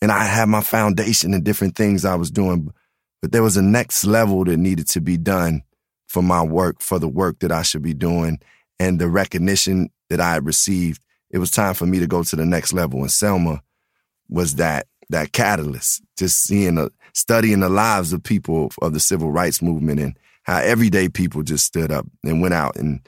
[0.00, 2.72] and I had my foundation and different things I was doing,
[3.20, 5.62] but there was a next level that needed to be done
[6.06, 8.38] for my work, for the work that I should be doing,
[8.78, 11.02] and the recognition that I had received.
[11.30, 13.00] It was time for me to go to the next level.
[13.00, 13.62] And Selma
[14.28, 16.02] was that that catalyst.
[16.16, 20.18] Just seeing the studying the lives of people of the civil rights movement and
[20.48, 23.06] how everyday people just stood up and went out and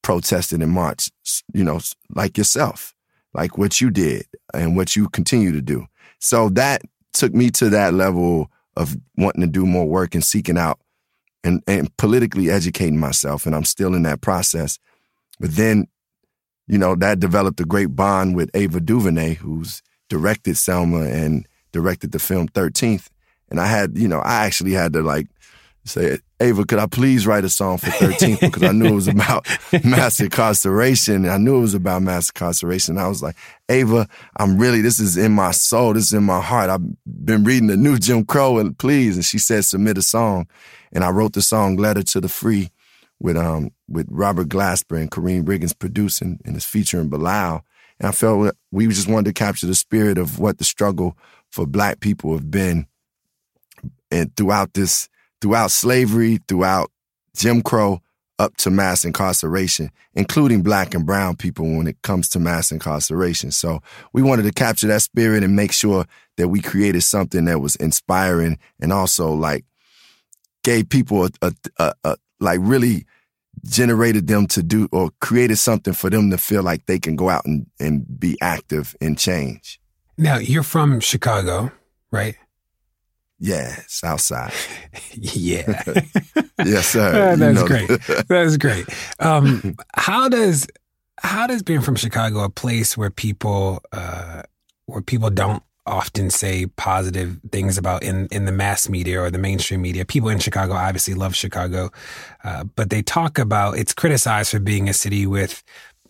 [0.00, 1.12] protested and marched,
[1.52, 1.78] you know,
[2.14, 2.94] like yourself,
[3.34, 4.24] like what you did
[4.54, 5.86] and what you continue to do.
[6.18, 6.80] So that
[7.12, 10.80] took me to that level of wanting to do more work and seeking out
[11.44, 13.44] and, and politically educating myself.
[13.44, 14.78] And I'm still in that process.
[15.38, 15.88] But then,
[16.68, 22.12] you know, that developed a great bond with Ava DuVernay, who's directed Selma and directed
[22.12, 23.08] the film 13th.
[23.50, 25.26] And I had, you know, I actually had to like
[25.84, 28.40] say, Ava, could I please write a song for 13th?
[28.48, 29.46] Because I knew it was about
[29.84, 31.28] mass incarceration.
[31.28, 32.96] I knew it was about mass incarceration.
[32.96, 33.36] I was like,
[33.68, 35.94] Ava, I'm really, this is in my soul.
[35.94, 36.70] This is in my heart.
[36.70, 39.16] I've been reading the new Jim Crow and please.
[39.16, 40.46] And she said, submit a song.
[40.92, 42.70] And I wrote the song Letter to the Free
[43.18, 47.64] with, um, with Robert Glasper and Karriem Riggins producing and it's featuring Bilal.
[47.98, 51.18] And I felt we just wanted to capture the spirit of what the struggle
[51.50, 52.86] for black people have been
[54.10, 55.08] and throughout this
[55.40, 56.90] throughout slavery, throughout
[57.36, 58.00] Jim Crow,
[58.38, 63.50] up to mass incarceration, including black and brown people when it comes to mass incarceration.
[63.50, 63.80] So
[64.12, 67.74] we wanted to capture that spirit and make sure that we created something that was
[67.76, 69.64] inspiring and also like
[70.62, 73.06] gave people a, a, a, a like really
[73.64, 77.28] generated them to do or created something for them to feel like they can go
[77.28, 79.80] out and, and be active and change.
[80.16, 81.72] Now you're from Chicago,
[82.12, 82.36] right?
[83.40, 84.52] Yeah, Southside.
[85.14, 85.82] yeah.
[86.64, 87.36] yes, sir.
[87.36, 87.88] that's great.
[88.28, 88.86] That's great.
[89.20, 90.66] Um, how does
[91.18, 94.42] how does being from Chicago, a place where people uh,
[94.86, 99.38] where people don't often say positive things about in in the mass media or the
[99.38, 101.90] mainstream media, people in Chicago obviously love Chicago,
[102.44, 105.62] uh, but they talk about it's criticized for being a city with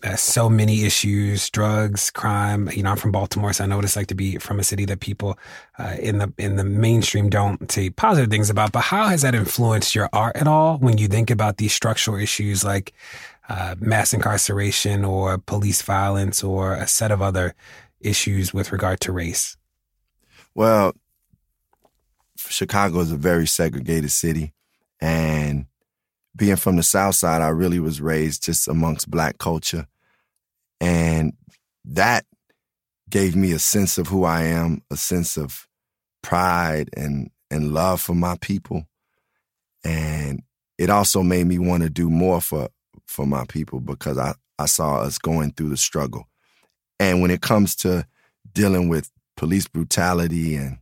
[0.03, 2.69] uh, so many issues, drugs, crime.
[2.73, 4.63] You know, I'm from Baltimore, so I know what it's like to be from a
[4.63, 5.37] city that people
[5.77, 8.71] uh, in the in the mainstream don't say positive things about.
[8.71, 12.17] But how has that influenced your art at all when you think about these structural
[12.17, 12.93] issues like
[13.49, 17.55] uh, mass incarceration or police violence or a set of other
[17.99, 19.57] issues with regard to race?
[20.55, 20.93] Well,
[22.37, 24.53] Chicago is a very segregated city,
[25.01, 25.65] and
[26.39, 29.85] being from the South Side, I really was raised just amongst black culture.
[30.79, 31.33] And
[31.83, 32.25] that
[33.09, 35.67] gave me a sense of who I am, a sense of
[36.23, 38.85] pride and, and love for my people.
[39.83, 40.41] And
[40.77, 42.69] it also made me want to do more for,
[43.05, 46.29] for my people because I, I saw us going through the struggle.
[47.01, 48.05] And when it comes to
[48.53, 50.77] dealing with police brutality and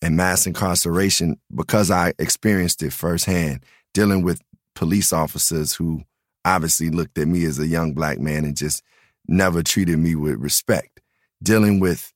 [0.00, 4.40] and mass incarceration, because I experienced it firsthand, dealing with
[4.78, 6.02] police officers who
[6.44, 8.80] obviously looked at me as a young black man and just
[9.26, 11.00] never treated me with respect.
[11.42, 12.12] Dealing with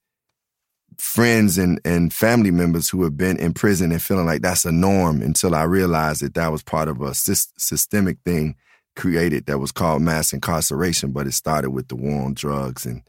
[0.97, 4.71] friends and, and family members who have been in prison and feeling like that's a
[4.71, 8.55] norm until I realized that that was part of a systemic thing
[8.95, 13.01] created that was called mass incarceration, but it started with the war on drugs and,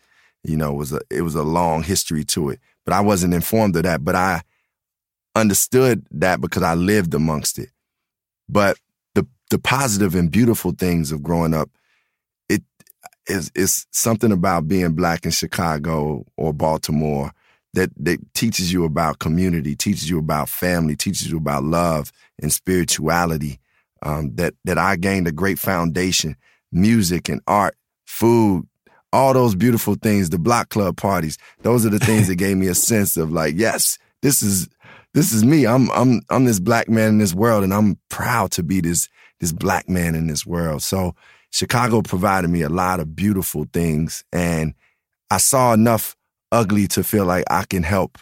[0.43, 2.59] you know, it was a, it was a long history to it.
[2.85, 4.43] But I wasn't informed of that, but I
[5.37, 7.69] understood that because I lived amongst it.
[8.49, 8.79] But
[9.51, 11.71] the positive and beautiful things of growing up,
[12.49, 12.63] it
[13.27, 17.33] is is something about being black in Chicago or Baltimore
[17.75, 22.53] that that teaches you about community, teaches you about family, teaches you about love and
[22.53, 23.61] spirituality.
[24.03, 26.37] Um, that that I gained a great foundation,
[26.71, 27.75] music and art,
[28.07, 28.67] food,
[29.15, 31.39] all those beautiful things, the block club parties.
[31.63, 34.69] Those are the things that gave me a sense of like, yes, this is
[35.15, 35.67] this is me.
[35.67, 39.09] I'm I'm I'm this black man in this world, and I'm proud to be this
[39.41, 40.83] this black man in this world.
[40.83, 41.15] So
[41.51, 44.75] Chicago provided me a lot of beautiful things and
[45.31, 46.17] I saw enough
[46.53, 48.19] ugly to feel like I can help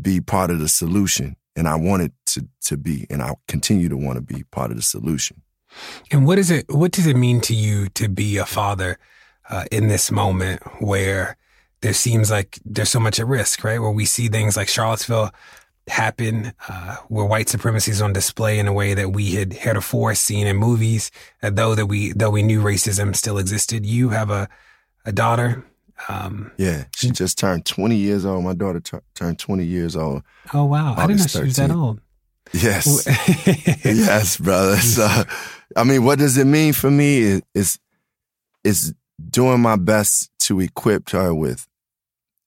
[0.00, 1.36] be part of the solution.
[1.56, 4.76] And I wanted to to be and I continue to want to be part of
[4.76, 5.42] the solution.
[6.10, 8.98] And what is it what does it mean to you to be a father
[9.48, 11.36] uh, in this moment where
[11.82, 13.80] there seems like there's so much at risk, right?
[13.80, 15.32] Where we see things like Charlottesville
[15.90, 20.14] happen, uh, where white supremacy is on display in a way that we had heretofore
[20.14, 21.10] seen in movies,
[21.42, 23.84] uh, though that we though we knew racism still existed.
[23.84, 24.48] You have a
[25.04, 25.64] a daughter.
[26.08, 28.42] Um, yeah, she just turned 20 years old.
[28.42, 30.22] My daughter t- turned 20 years old.
[30.54, 32.00] Oh wow, August I didn't know she was that old.
[32.52, 33.06] Yes,
[33.84, 34.76] yes, brother.
[34.78, 35.06] So,
[35.76, 37.42] I mean, what does it mean for me?
[37.54, 37.78] Is
[38.64, 38.94] is
[39.30, 41.66] doing my best to equip her with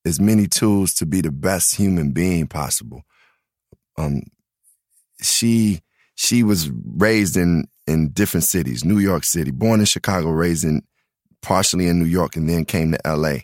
[0.05, 3.03] as many tools to be the best human being possible
[3.97, 4.23] um,
[5.21, 5.81] she
[6.15, 10.83] she was raised in in different cities, New York City, born in Chicago, raised in
[11.41, 13.39] partially in New York, and then came to LA.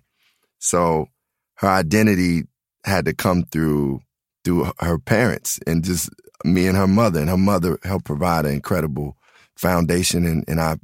[0.59, 1.07] So
[1.55, 2.43] her identity
[2.85, 4.01] had to come through
[4.43, 6.09] through her parents and just
[6.45, 7.19] me and her mother.
[7.19, 9.17] And her mother helped provide an incredible
[9.55, 10.77] foundation, and, and I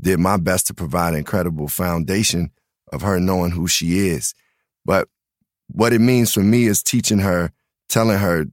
[0.00, 2.50] did my best to provide an incredible foundation
[2.92, 4.34] of her knowing who she is.
[4.84, 5.08] But
[5.68, 7.52] what it means for me is teaching her,
[7.88, 8.46] telling her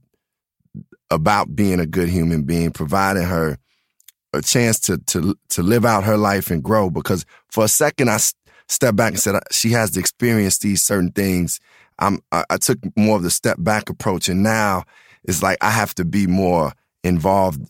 [1.10, 3.58] about being a good human being, providing her
[4.32, 6.90] a chance to to to live out her life and grow.
[6.90, 8.18] Because for a second, I
[8.68, 11.60] stepped back and said she has to experience these certain things.
[11.98, 14.84] I'm I, I took more of the step back approach, and now
[15.24, 16.72] it's like I have to be more
[17.02, 17.62] involved.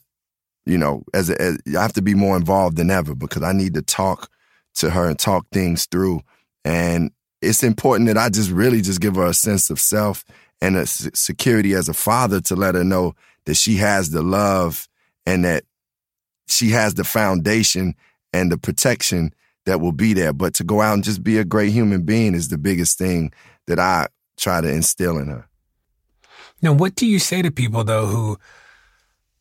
[0.65, 3.75] You know, as, as I have to be more involved than ever because I need
[3.75, 4.29] to talk
[4.77, 6.21] to her and talk things through.
[6.65, 10.25] And it's important that I just really just give her a sense of self
[10.61, 14.89] and a security as a father to let her know that she has the love
[15.25, 15.65] and that
[16.49, 17.95] she has the foundation
[18.33, 19.33] and the protection
[19.65, 20.33] that will be there.
[20.33, 23.33] But to go out and just be a great human being is the biggest thing
[23.67, 25.49] that I try to instill in her.
[26.63, 28.39] Now, what do you say to people though who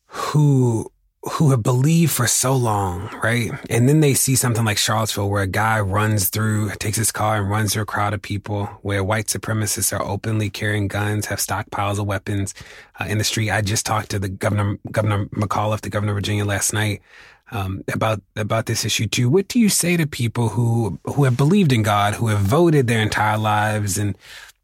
[0.06, 0.90] who
[1.32, 3.50] who have believed for so long, right?
[3.68, 7.38] And then they see something like Charlottesville where a guy runs through, takes his car
[7.40, 11.40] and runs through a crowd of people where white supremacists are openly carrying guns, have
[11.40, 12.54] stockpiles of weapons
[13.00, 13.50] uh, in the street.
[13.50, 17.02] I just talked to the governor, Governor McAuliffe, the governor of Virginia last night,
[17.50, 19.28] um, about, about this issue too.
[19.28, 22.86] What do you say to people who, who have believed in God, who have voted
[22.86, 24.16] their entire lives and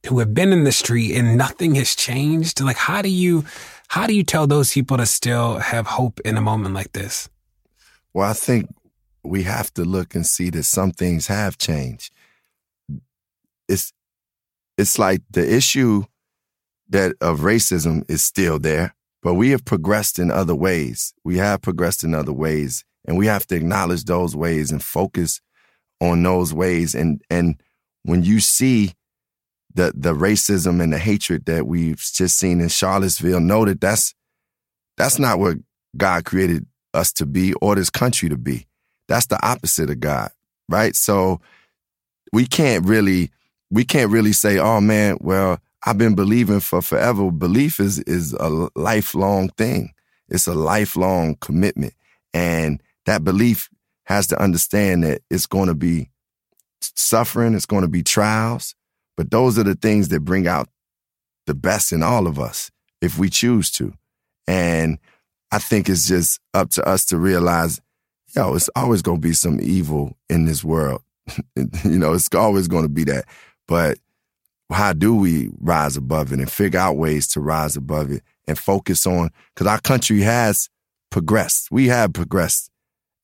[0.07, 2.61] who have been in the street and nothing has changed?
[2.61, 3.45] Like, how do you,
[3.93, 7.29] how do you tell those people to still have hope in a moment like this?
[8.15, 8.75] Well, I think
[9.23, 12.11] we have to look and see that some things have changed.
[13.69, 13.93] It's
[14.79, 16.05] it's like the issue
[16.89, 21.13] that of racism is still there, but we have progressed in other ways.
[21.23, 25.43] We have progressed in other ways, and we have to acknowledge those ways and focus
[26.01, 26.95] on those ways.
[26.95, 27.61] And and
[28.05, 28.95] when you see
[29.75, 34.15] the the racism and the hatred that we've just seen in Charlottesville know that that's
[34.97, 35.57] that's not what
[35.97, 38.67] God created us to be or this country to be.
[39.09, 40.31] That's the opposite of God,
[40.69, 40.95] right?
[40.95, 41.41] So
[42.33, 43.31] we can't really
[43.71, 48.33] we can't really say, "Oh man, well, I've been believing for forever." Belief is is
[48.35, 49.95] a lifelong thing.
[50.29, 51.95] It's a lifelong commitment.
[52.33, 53.69] And that belief
[54.05, 56.11] has to understand that it's going to be
[56.81, 58.75] suffering, it's going to be trials,
[59.17, 60.69] but those are the things that bring out
[61.47, 63.93] the best in all of us if we choose to.
[64.47, 64.99] And
[65.51, 67.81] I think it's just up to us to realize,
[68.35, 71.03] yo, it's always going to be some evil in this world.
[71.57, 73.27] you know, it's always going to be that.
[73.69, 73.99] But
[74.73, 78.59] how do we rise above it and figure out ways to rise above it and
[78.59, 80.69] focus on, because our country has
[81.11, 81.71] progressed.
[81.71, 82.71] We have progressed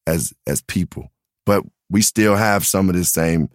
[0.07, 1.11] as, as people,
[1.47, 3.49] but we still have some of the same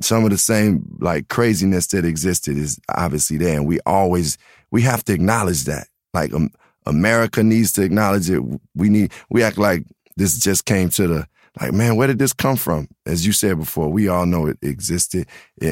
[0.00, 4.38] some of the same like craziness that existed is obviously there, and we always
[4.70, 5.88] we have to acknowledge that.
[6.14, 6.50] Like um,
[6.86, 8.42] America needs to acknowledge it.
[8.74, 9.84] We need we act like
[10.16, 11.26] this just came to the
[11.60, 12.88] like man, where did this come from?
[13.06, 15.26] As you said before, we all know it existed,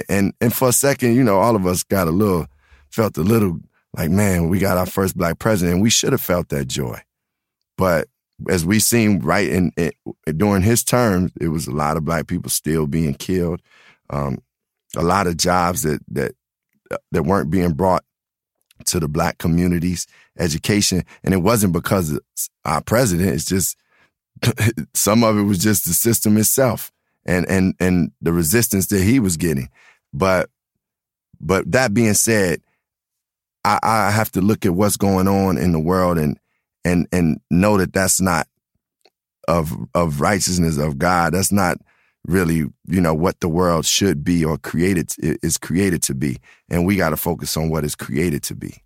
[0.09, 2.47] and and for a second, you know, all of us got a little
[2.91, 3.61] felt a little
[3.97, 5.75] like man, we got our first black president.
[5.75, 7.01] And we should have felt that joy,
[7.77, 8.09] but
[8.49, 9.91] as we seen right in, in
[10.37, 13.61] during his term, it was a lot of black people still being killed
[14.11, 14.39] um,
[14.97, 16.33] a lot of jobs that that
[17.13, 18.05] that weren't being brought
[18.87, 20.07] to the black communities,
[20.39, 22.19] education, and it wasn't because
[22.65, 23.31] our president.
[23.31, 23.77] It's just
[24.95, 26.93] some of it was just the system itself
[27.27, 29.69] and and and the resistance that he was getting.
[30.13, 30.51] But
[31.41, 32.61] but that being said,
[33.65, 36.39] I, I have to look at what's going on in the world and
[36.85, 38.47] and and know that that's not
[39.47, 41.35] of of righteousness of God.
[41.35, 41.79] That's not
[42.29, 46.39] really, you know, what the world should be or created is created to be.
[46.69, 48.83] And we got to focus on what is created to be.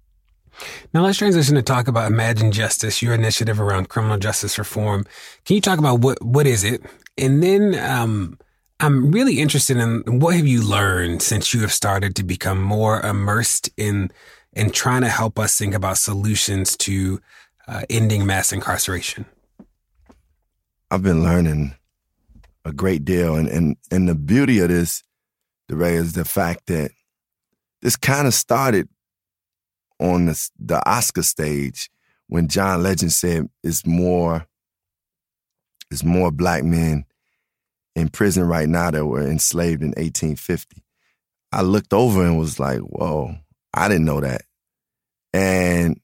[0.94, 5.04] Now let's transition to talk about Imagine Justice, your initiative around criminal justice reform.
[5.44, 6.82] Can you talk about what what is it?
[7.18, 8.38] And then um,
[8.78, 13.00] I'm really interested in what have you learned since you have started to become more
[13.00, 14.10] immersed in
[14.52, 17.20] in trying to help us think about solutions to
[17.66, 19.24] uh, ending mass incarceration.
[20.90, 21.74] I've been learning
[22.64, 23.36] a great deal.
[23.36, 25.02] And and and the beauty of this,
[25.68, 26.90] DeRay, is the fact that
[27.80, 28.88] this kind of started
[29.98, 31.90] on the, the Oscar stage
[32.28, 34.46] when John Legend said it's more
[35.90, 37.04] it's more black men
[37.94, 40.82] in prison right now that were enslaved in 1850.
[41.52, 43.36] I looked over and was like, whoa,
[43.74, 44.42] I didn't know that.
[45.34, 46.00] And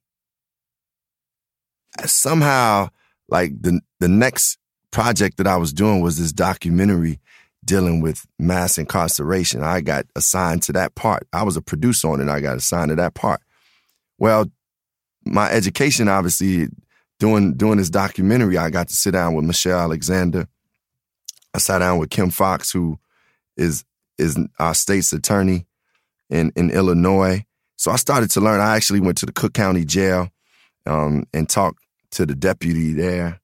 [1.99, 2.91] uh, somehow
[3.29, 4.59] like the the next
[4.91, 7.21] project that I was doing was this documentary
[7.65, 9.63] dealing with mass incarceration.
[9.63, 11.27] I got assigned to that part.
[11.33, 12.29] I was a producer on it.
[12.29, 13.41] I got assigned to that part.
[14.19, 14.47] Well,
[15.25, 16.69] my education, obviously,
[17.19, 20.49] doing doing this documentary, I got to sit down with Michelle Alexander.
[21.55, 22.99] I sat down with Kim Foxx, who
[23.57, 23.85] is
[24.17, 25.67] is our state's attorney
[26.31, 27.45] in in Illinois.
[27.77, 28.61] So I started to learn.
[28.61, 30.31] I actually went to the Cook County Jail
[30.87, 31.83] um, and talked
[32.13, 33.41] to the deputy there,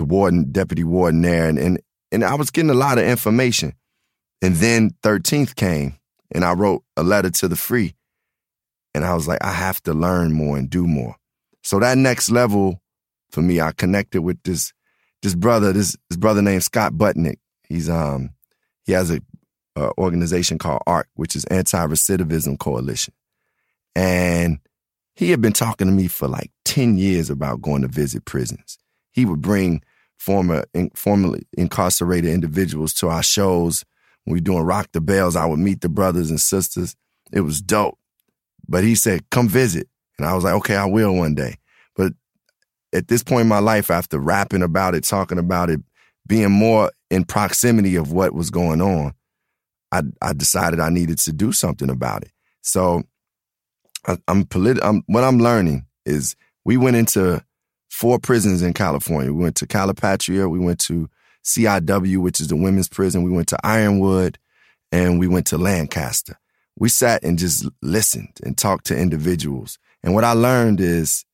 [0.00, 1.78] the warden, deputy warden there, and, and
[2.10, 3.74] and I was getting a lot of information.
[4.42, 5.98] And then 13th came,
[6.32, 7.94] and I wrote a letter to the free,
[8.94, 11.16] and I was like, I have to learn more and do more.
[11.62, 12.80] So that next level
[13.30, 14.72] for me, I connected with this
[15.22, 17.36] this brother, this, this brother named Scott Budnick.
[17.68, 18.30] He's um
[18.84, 19.20] he has a,
[19.76, 23.12] a organization called ARC, which is Anti Recidivism Coalition,
[23.94, 24.60] and
[25.14, 28.78] he had been talking to me for like 10 years about going to visit prisons.
[29.10, 29.82] He would bring
[30.20, 33.84] former in, formerly incarcerated individuals to our shows.
[34.24, 36.94] When we doing Rock the Bells, I would meet the brothers and sisters.
[37.32, 37.98] It was dope.
[38.68, 39.88] But he said, come visit.
[40.18, 41.56] And I was like, okay, I will one day.
[41.96, 42.12] But
[42.92, 45.80] at this point in my life, after rapping about it, talking about it,
[46.26, 49.14] being more in proximity of what was going on,
[49.90, 52.30] I, I decided I needed to do something about it.
[52.60, 53.04] So
[54.06, 57.42] I, am polit- I'm, what I'm learning is we went into
[58.00, 59.30] four prisons in California.
[59.30, 61.10] We went to Calipatria, we went to
[61.44, 63.22] CIW, which is the women's prison.
[63.22, 64.38] We went to Ironwood,
[64.90, 66.38] and we went to Lancaster.
[66.76, 69.78] We sat and just listened and talked to individuals.
[70.02, 71.26] And what I learned is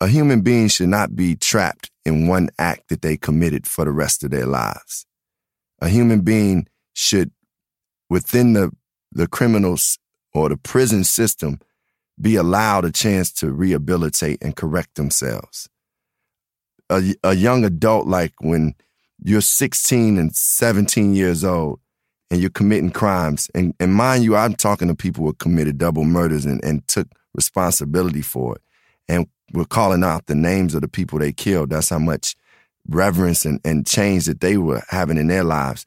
[0.00, 3.92] a human being should not be trapped in one act that they committed for the
[3.92, 5.04] rest of their lives.
[5.82, 7.30] A human being should,
[8.08, 8.70] within the
[9.12, 9.98] the criminals
[10.32, 11.58] or the prison system
[12.20, 15.68] be allowed a chance to rehabilitate and correct themselves.
[16.90, 18.74] A, a young adult, like when
[19.22, 21.80] you're 16 and 17 years old
[22.30, 26.04] and you're committing crimes, and, and mind you, I'm talking to people who committed double
[26.04, 28.62] murders and, and took responsibility for it.
[29.08, 31.70] And we're calling out the names of the people they killed.
[31.70, 32.34] That's how much
[32.88, 35.86] reverence and, and change that they were having in their lives.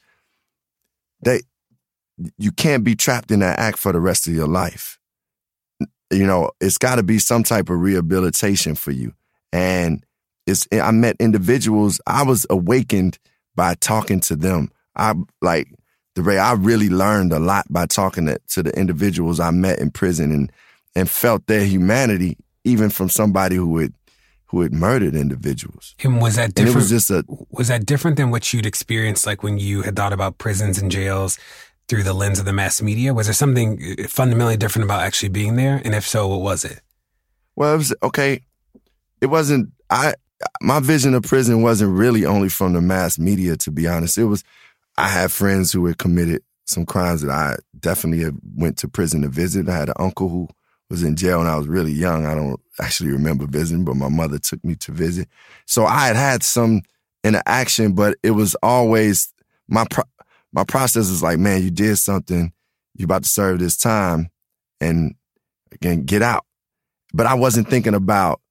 [1.24, 1.42] They
[2.38, 5.00] you can't be trapped in that act for the rest of your life.
[6.12, 9.14] You know, it's got to be some type of rehabilitation for you.
[9.54, 10.06] And
[10.46, 12.02] it's I met individuals.
[12.06, 13.18] I was awakened
[13.56, 14.72] by talking to them.
[14.96, 15.68] I like
[16.16, 19.80] the way I really learned a lot by talking to, to the individuals I met
[19.80, 20.52] in prison and
[20.96, 23.94] and felt their humanity even from somebody who had
[24.48, 25.96] who had murdered individuals.
[26.04, 26.60] And was that different?
[26.60, 29.82] And it was just a was that different than what you'd experienced like when you
[29.84, 31.40] had thought about prisons and jails
[31.88, 33.14] through the lens of the mass media?
[33.14, 35.82] Was there something uh, fundamentally different about actually being there?
[35.84, 36.82] And if so, what was it?
[37.56, 38.42] Well, it was okay.
[39.20, 40.14] It wasn't I
[40.62, 44.18] my vision of prison wasn't really only from the mass media, to be honest.
[44.18, 44.44] It was
[44.98, 49.30] I had friends who had committed some crimes that I definitely went to prison to
[49.30, 49.70] visit.
[49.70, 50.48] I had an uncle who
[50.90, 52.26] was in jail when I was really young.
[52.26, 55.28] I don't actually remember visiting, but my mother took me to visit.
[55.66, 56.82] So I had had some
[57.24, 59.34] interaction, but it was always
[59.68, 59.86] my
[60.54, 62.52] my process is like, man, you did something,
[62.96, 64.30] you about to serve this time,
[64.80, 65.16] and
[65.72, 66.46] again, get out.
[67.14, 68.42] But I wasn't thinking about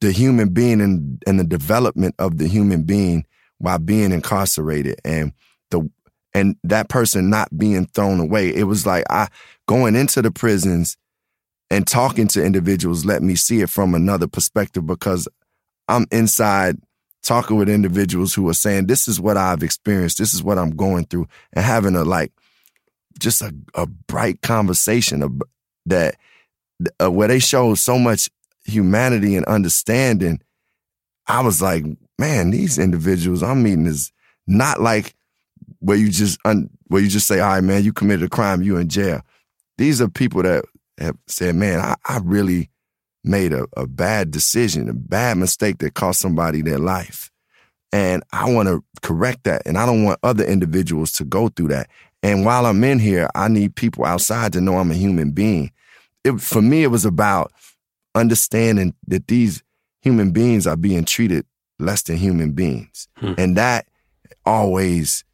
[0.00, 3.24] the human being and, and the development of the human being
[3.58, 5.32] while being incarcerated and
[5.70, 5.88] the
[6.34, 8.54] and that person not being thrown away.
[8.54, 9.28] It was like I
[9.66, 10.96] going into the prisons
[11.70, 15.26] and talking to individuals let me see it from another perspective because
[15.88, 16.76] I'm inside
[17.26, 20.18] talking with individuals who are saying, this is what I've experienced.
[20.18, 22.32] This is what I'm going through and having a like,
[23.18, 25.42] just a, a bright conversation of,
[25.86, 26.16] that
[27.02, 28.28] uh, where they show so much
[28.64, 30.40] humanity and understanding.
[31.26, 31.84] I was like,
[32.18, 34.12] man, these individuals I'm meeting is
[34.46, 35.14] not like
[35.80, 38.62] where you just un, where you just say, all right, man, you committed a crime,
[38.62, 39.22] you in jail.
[39.78, 40.64] These are people that
[40.98, 42.70] have said, man, I, I really
[43.26, 47.30] made a, a bad decision, a bad mistake that cost somebody their life.
[47.92, 49.62] And I want to correct that.
[49.64, 51.88] And I don't want other individuals to go through that.
[52.22, 55.70] And while I'm in here, I need people outside to know I'm a human being.
[56.24, 57.52] It, for me, it was about
[58.14, 59.62] understanding that these
[60.02, 61.46] human beings are being treated
[61.78, 63.08] less than human beings.
[63.16, 63.34] Hmm.
[63.38, 63.86] And that
[64.44, 65.24] always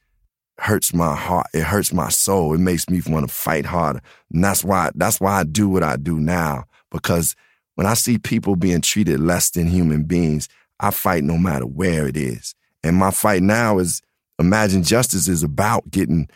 [0.58, 1.46] hurts my heart.
[1.54, 2.54] It hurts my soul.
[2.54, 4.00] It makes me want to fight harder.
[4.32, 7.34] And that's why that's why I do what I do now because
[7.74, 10.48] when I see people being treated less than human beings,
[10.80, 12.54] I fight no matter where it is.
[12.82, 14.02] And my fight now is
[14.38, 16.28] Imagine Justice is about getting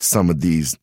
[0.00, 0.76] some of these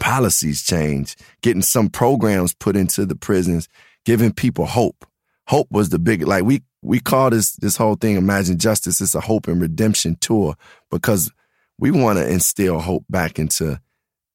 [0.00, 3.68] policies changed, getting some programs put into the prisons,
[4.04, 5.06] giving people hope.
[5.46, 9.00] hope was the big like we we call this this whole thing Imagine Justice.
[9.00, 10.56] It's a hope and redemption tour
[10.90, 11.30] because
[11.78, 13.80] we want to instill hope back into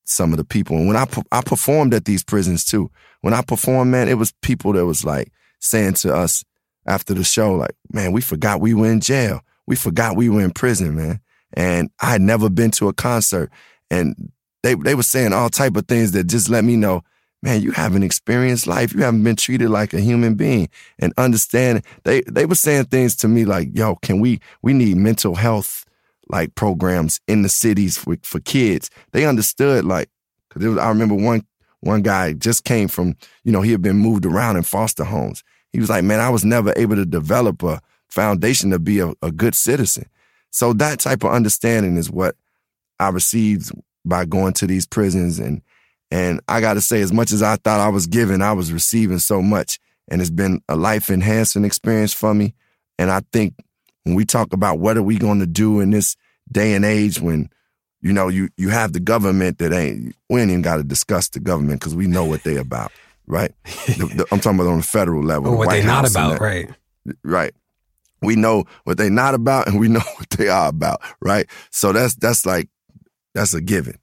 [0.05, 0.77] some of the people.
[0.77, 2.89] And when I I performed at these prisons too,
[3.21, 6.43] when I performed, man, it was people that was like saying to us
[6.85, 9.41] after the show, like, man, we forgot we were in jail.
[9.65, 11.21] We forgot we were in prison, man.
[11.53, 13.51] And I had never been to a concert,
[13.89, 14.31] and
[14.63, 17.03] they they were saying all type of things that just let me know
[17.43, 18.93] man, you haven't experienced life.
[18.93, 21.83] You haven't been treated like a human being and understand.
[22.05, 25.85] They, they were saying things to me like, yo, can we, we need mental health
[26.29, 28.89] like programs in the cities for, for kids.
[29.11, 30.09] They understood like,
[30.49, 31.45] cause I remember one,
[31.81, 35.43] one guy just came from, you know, he had been moved around in foster homes.
[35.71, 39.13] He was like, man, I was never able to develop a foundation to be a,
[39.21, 40.05] a good citizen.
[40.51, 42.35] So that type of understanding is what
[42.99, 43.71] I received
[44.05, 45.61] by going to these prisons and
[46.13, 48.71] and I got to say, as much as I thought I was giving, I was
[48.71, 49.79] receiving so much.
[50.07, 52.53] And it's been a life enhancing experience for me.
[52.99, 53.55] And I think
[54.03, 56.15] when we talk about what are we going to do in this
[56.51, 57.49] day and age when,
[58.01, 61.29] you know, you, you have the government that ain't, we ain't even got to discuss
[61.29, 62.91] the government because we know what they about,
[63.27, 63.53] right?
[63.63, 65.49] the, the, I'm talking about on the federal level.
[65.49, 66.69] Oh, or what the they not about, right?
[67.23, 67.53] Right.
[68.21, 71.47] We know what they not about and we know what they are about, right?
[71.71, 72.69] So that's, that's like,
[73.33, 73.97] that's a given.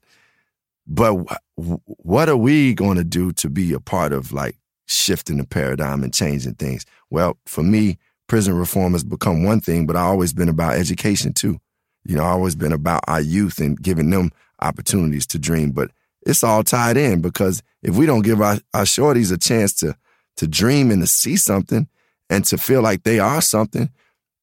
[0.87, 1.13] But
[1.55, 6.03] what are we going to do to be a part of like shifting the paradigm
[6.03, 6.85] and changing things?
[7.09, 7.97] Well, for me,
[8.31, 11.59] prison reform has become one thing, but I've always been about education too.
[12.05, 15.71] You know, I've always been about our youth and giving them opportunities to dream.
[15.71, 15.91] But
[16.25, 19.97] it's all tied in because if we don't give our, our shorties a chance to
[20.37, 21.89] to dream and to see something
[22.29, 23.89] and to feel like they are something,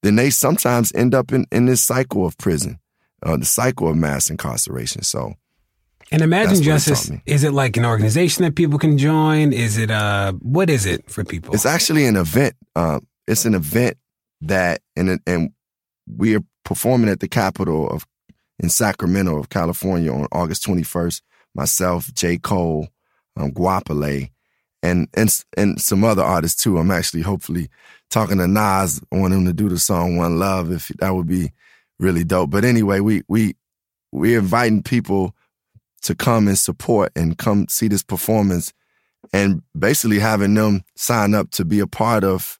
[0.03, 2.77] then they sometimes end up in, in this cycle of prison,
[3.23, 5.01] uh, the cycle of mass incarceration.
[5.01, 5.33] So
[6.11, 9.51] and Imagine Justice, is it like an organization that people can join?
[9.51, 11.55] Is it, uh, what is it for people?
[11.55, 12.53] It's actually an event.
[12.75, 13.95] Um, it's an event
[14.41, 15.51] that, and, and
[16.07, 18.05] we are performing at the Capitol of,
[18.59, 21.21] in Sacramento of California on August 21st.
[21.55, 22.37] Myself, J.
[22.37, 22.87] Cole,
[23.37, 24.31] um, Goapele,
[24.81, 26.77] and, and, and some other artists too.
[26.77, 27.69] I'm actually hopefully
[28.09, 29.01] talking to Nas.
[29.11, 31.51] I want him to do the song One Love if that would be
[31.99, 32.49] really dope.
[32.49, 33.55] But anyway, we, we,
[34.11, 35.35] we're inviting people
[36.03, 38.73] to come and support and come see this performance
[39.33, 42.58] and basically having them sign up to be a part of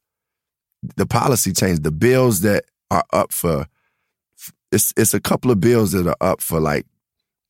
[0.95, 3.67] the policy change, the bills that are up for
[4.71, 6.85] it's it's a couple of bills that are up for like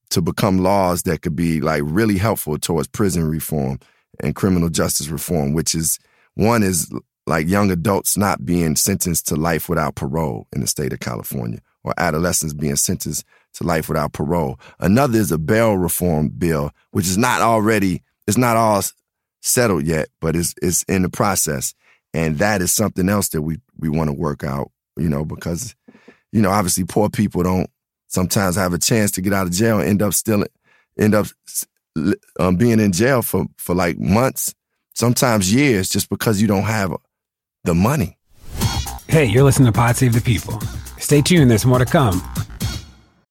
[0.10, 3.80] to become laws that could be like really helpful towards prison reform
[4.22, 6.00] and criminal justice reform, which is
[6.36, 6.92] one is
[7.28, 11.60] like young adults not being sentenced to life without parole in the state of California
[11.84, 13.24] or adolescents being sentenced
[13.54, 14.60] to life without parole.
[14.80, 18.82] Another is a bail reform bill, which is not already, it's not all
[19.42, 21.74] settled yet, but it's, it's in the process.
[22.14, 25.76] And that is something else that we, we want to work out, you know, because,
[26.32, 27.70] you know, obviously poor people don't
[28.07, 30.43] sometimes have a chance to get out of jail end up still,
[30.97, 31.28] end up
[32.39, 34.55] um, being in jail for, for like months,
[34.95, 36.95] sometimes years, just because you don't have
[37.64, 38.18] the money.
[39.07, 40.60] Hey, you're listening to Pod Save the People.
[40.97, 42.22] Stay tuned, there's more to come.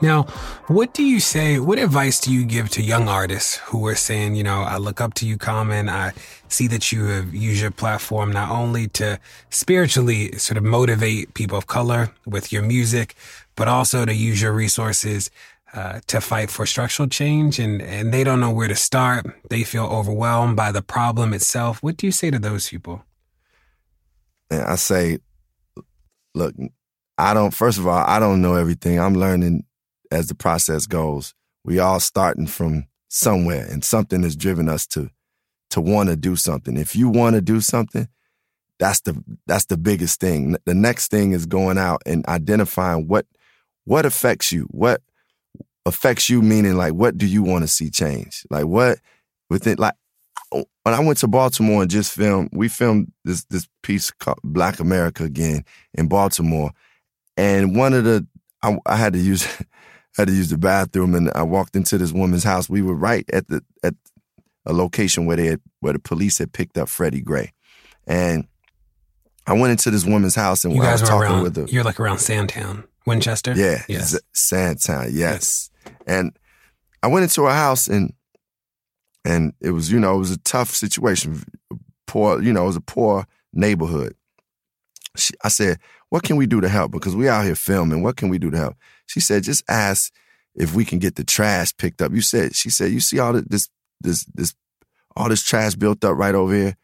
[0.00, 0.22] Now,
[0.68, 1.58] what do you say?
[1.58, 5.00] What advice do you give to young artists who are saying, you know, I look
[5.00, 5.88] up to you, Common.
[5.88, 6.12] I
[6.48, 9.18] see that you have used your platform not only to
[9.50, 13.16] spiritually sort of motivate people of color with your music,
[13.56, 15.30] but also to use your resources
[15.74, 19.26] uh, to fight for structural change and, and they don't know where to start.
[19.50, 21.82] They feel overwhelmed by the problem itself.
[21.82, 23.02] What do you say to those people?
[24.48, 25.18] And I say,
[26.36, 26.54] look,
[27.18, 29.00] I don't, first of all, I don't know everything.
[29.00, 29.64] I'm learning
[30.10, 31.34] as the process goes.
[31.64, 35.10] We all starting from somewhere and something has driven us to
[35.70, 36.76] to want to do something.
[36.76, 38.08] If you want to do something,
[38.78, 40.56] that's the that's the biggest thing.
[40.64, 43.26] The next thing is going out and identifying what
[43.84, 44.66] what affects you.
[44.70, 45.02] What
[45.84, 48.44] affects you meaning like what do you want to see change?
[48.50, 48.98] Like what
[49.50, 49.94] within like
[50.52, 54.38] oh, when I went to Baltimore and just filmed, we filmed this this piece called
[54.44, 56.70] Black America again in Baltimore,
[57.36, 58.26] and one of the
[58.62, 59.46] I, I had to use
[60.18, 62.68] had to use the bathroom, and I walked into this woman's house.
[62.68, 63.94] We were right at the at
[64.66, 67.52] a location where they had, where the police had picked up Freddie Gray,
[68.06, 68.46] and
[69.46, 71.42] I went into this woman's house and You I was were talking around.
[71.44, 71.64] with her.
[71.68, 73.54] You're like around Sandtown, Winchester.
[73.56, 74.10] Yeah, Yes.
[74.10, 75.70] Z- Sandtown, yes.
[76.06, 76.36] And
[77.02, 78.12] I went into her house and
[79.24, 81.42] and it was, you know, it was a tough situation.
[82.06, 84.14] Poor, you know, it was a poor neighborhood.
[85.16, 85.78] She, I said,
[86.10, 88.02] "What can we do to help?" Because we out here filming.
[88.02, 88.76] What can we do to help?
[89.08, 90.12] She said, "Just ask
[90.54, 93.32] if we can get the trash picked up." You said, she said, "You see all
[93.32, 93.68] this
[94.00, 94.54] this this
[95.16, 96.76] all this trash built up right over here,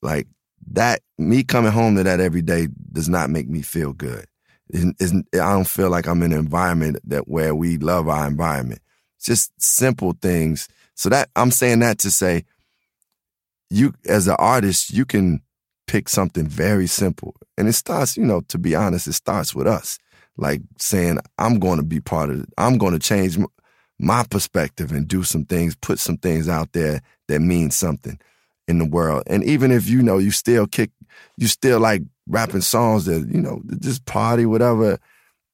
[0.00, 0.28] like
[0.70, 4.26] that." Me coming home to that every day does not make me feel good
[4.72, 8.80] isn't I don't feel like I'm in an environment that where we love our environment.
[9.20, 10.68] Just simple things.
[10.94, 12.44] So that I'm saying that to say,
[13.70, 15.40] you as an artist, you can
[15.86, 18.16] pick something very simple, and it starts.
[18.16, 19.98] You know, to be honest, it starts with us.
[20.36, 22.48] Like saying, I'm going to be part of it.
[22.58, 23.38] I'm going to change
[23.98, 28.18] my perspective and do some things, put some things out there that mean something
[28.66, 29.22] in the world.
[29.26, 30.90] And even if you know you still kick,
[31.36, 34.98] you still like rapping songs that you know just party whatever.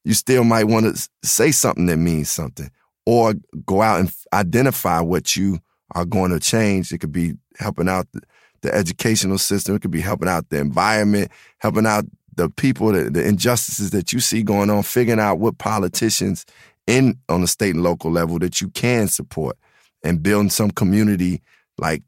[0.04, 2.70] You still might want to say something that means something,
[3.04, 3.34] or
[3.66, 5.58] go out and identify what you
[5.94, 6.92] are going to change.
[6.92, 8.22] It could be helping out the,
[8.62, 9.74] the educational system.
[9.74, 12.04] It could be helping out the environment, helping out
[12.40, 16.46] the people, the, the injustices that you see going on, figuring out what politicians
[16.86, 19.58] in on the state and local level that you can support,
[20.02, 21.42] and building some community
[21.76, 22.02] like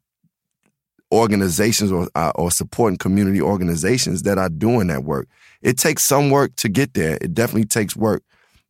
[1.12, 5.28] organizations or uh, or supporting community organizations that are doing that work.
[5.60, 7.18] It takes some work to get there.
[7.20, 8.22] It definitely takes work,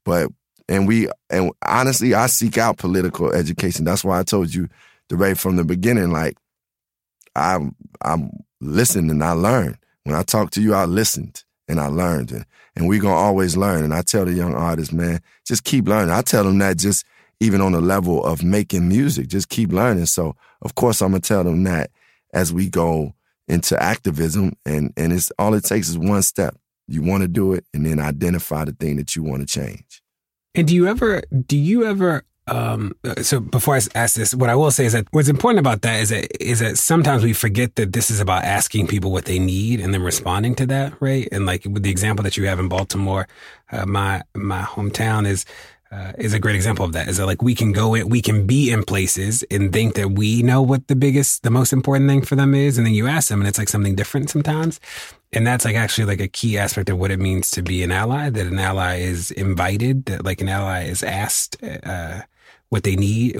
[0.04, 0.30] but
[0.68, 3.84] and we and honestly, I seek out political education.
[3.84, 4.68] That's why I told you
[5.12, 6.10] right from the beginning.
[6.10, 6.36] Like
[7.36, 9.78] I'm I'm listening and I learn.
[10.02, 12.44] When I talk to you, I listened and I learned, and
[12.76, 13.84] and we're gonna always learn.
[13.84, 16.10] And I tell the young artists, man, just keep learning.
[16.10, 17.04] I tell them that just
[17.40, 20.06] even on the level of making music, just keep learning.
[20.06, 21.90] So of course I'm gonna tell them that
[22.32, 23.14] as we go
[23.48, 26.56] into activism and and it's all it takes is one step
[26.86, 30.02] you want to do it and then identify the thing that you want to change
[30.54, 34.56] And do you ever, do you ever, um, so before I ask this, what I
[34.56, 37.76] will say is that what's important about that is that, is that sometimes we forget
[37.76, 41.28] that this is about asking people what they need and then responding to that, right?
[41.30, 43.28] And like with the example that you have in Baltimore,
[43.70, 45.44] uh, my, my hometown is,
[45.92, 47.06] uh, is a great example of that.
[47.06, 50.12] Is that like we can go in, we can be in places and think that
[50.12, 53.06] we know what the biggest, the most important thing for them is, and then you
[53.06, 54.80] ask them, and it's like something different sometimes.
[55.34, 57.92] And that's like actually like a key aspect of what it means to be an
[57.92, 58.30] ally.
[58.30, 60.06] That an ally is invited.
[60.06, 62.22] That like an ally is asked uh,
[62.72, 63.36] what they need.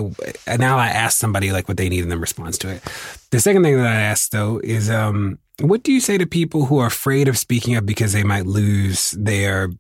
[0.47, 2.83] And now I ask somebody like what they need and then responds to it.
[3.31, 6.67] The second thing that I ask though is, um, what do you say to people
[6.67, 9.71] who are afraid of speaking up because they might lose their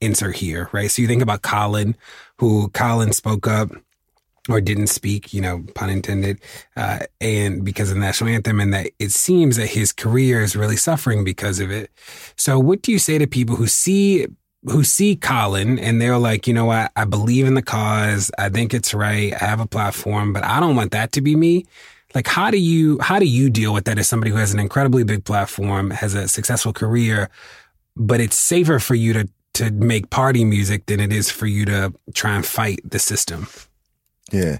[0.00, 0.90] insert here, right?
[0.90, 1.96] So you think about Colin,
[2.38, 3.72] who Colin spoke up
[4.48, 6.40] or didn't speak, you know, pun intended,
[6.74, 10.56] uh, and because of the national anthem, and that it seems that his career is
[10.56, 11.90] really suffering because of it.
[12.36, 14.26] So, what do you say to people who see
[14.64, 18.48] who see Colin and they're like, you know what, I believe in the cause, I
[18.48, 21.66] think it's right, I have a platform, but I don't want that to be me.
[22.14, 24.60] Like, how do you how do you deal with that as somebody who has an
[24.60, 27.28] incredibly big platform, has a successful career,
[27.96, 31.64] but it's safer for you to to make party music than it is for you
[31.64, 33.46] to try and fight the system.
[34.32, 34.58] yeah.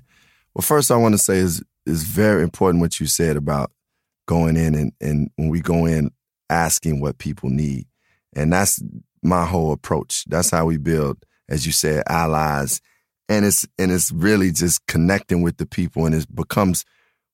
[0.54, 3.72] Well first i want to say is is very important what you said about
[4.26, 6.10] going in and and when we go in
[6.50, 7.86] asking what people need.
[8.34, 8.82] And that's
[9.24, 10.24] my whole approach.
[10.26, 12.80] That's how we build as you said allies.
[13.28, 16.84] And it's and it's really just connecting with the people and it becomes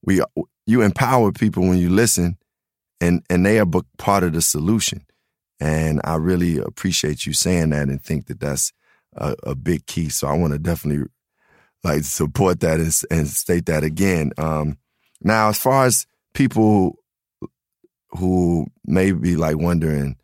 [0.04, 0.22] we
[0.66, 2.38] you empower people when you listen
[3.00, 3.66] and and they are
[3.98, 5.04] part of the solution.
[5.58, 8.72] And i really appreciate you saying that and think that that's
[9.16, 10.08] a, a big key.
[10.10, 11.08] So i want to definitely
[11.82, 14.32] like support that and, and state that again.
[14.38, 14.78] Um
[15.20, 16.96] now as far as people
[18.10, 20.16] who may be like wondering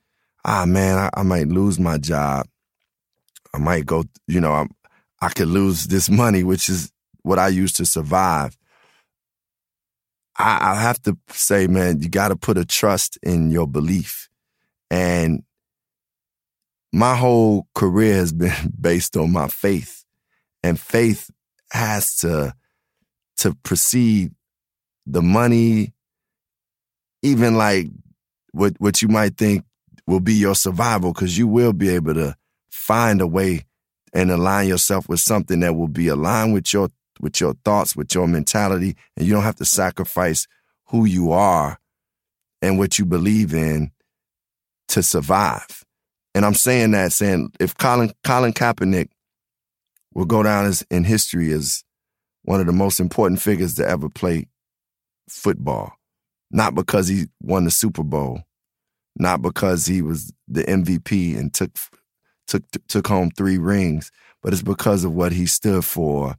[0.47, 2.47] ah man i, I might lose my job.
[3.55, 4.67] I might go you know i
[5.21, 6.93] i could lose this money which is
[7.23, 8.57] what i use to survive.
[10.39, 14.29] I, I have to say, man, you got to put a trust in your belief.
[14.91, 15.43] And
[16.93, 20.05] my whole career has been based on my faith,
[20.63, 21.31] and faith
[21.73, 22.55] has to
[23.39, 24.33] to precede
[25.07, 25.93] the money,
[27.23, 27.89] even like
[28.53, 29.65] what what you might think
[30.07, 32.37] will be your survival because you will be able to
[32.71, 33.67] find a way
[34.13, 36.91] and align yourself with something that will be aligned with your
[37.21, 40.47] with your thoughts, with your mentality, and you don't have to sacrifice
[40.89, 41.79] who you are
[42.61, 43.91] and what you believe in
[44.89, 45.85] to survive.
[46.35, 49.09] And I'm saying that saying if Colin Colin Kaepernick
[50.15, 51.85] will go down as in history as
[52.43, 54.47] one of the most important figures to ever play
[55.29, 55.93] football,
[56.51, 58.43] not because he won the Super Bowl,
[59.19, 61.71] not because he was the MVP and took
[62.47, 64.11] took took home three rings,
[64.43, 66.37] but it's because of what he stood for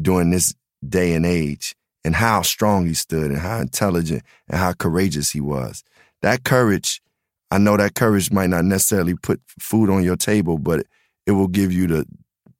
[0.00, 0.54] during this
[0.86, 5.40] day and age and how strong he stood and how intelligent and how courageous he
[5.40, 5.82] was.
[6.22, 7.02] That courage,
[7.50, 10.86] I know that courage might not necessarily put food on your table, but
[11.26, 12.06] it will give you the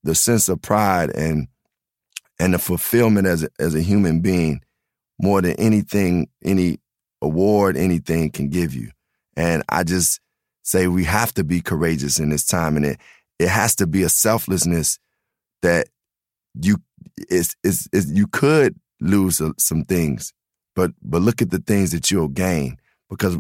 [0.03, 1.49] the sense of pride and
[2.39, 4.61] and the fulfillment as a, as a human being
[5.19, 6.79] more than anything, any
[7.23, 8.91] award, anything can give you.
[9.37, 10.21] And I just
[10.63, 13.01] say we have to be courageous in this time, and it
[13.39, 14.99] it has to be a selflessness
[15.63, 15.89] that
[16.61, 16.79] you
[17.29, 20.33] is is you could lose some things,
[20.75, 22.79] but but look at the things that you'll gain
[23.11, 23.37] because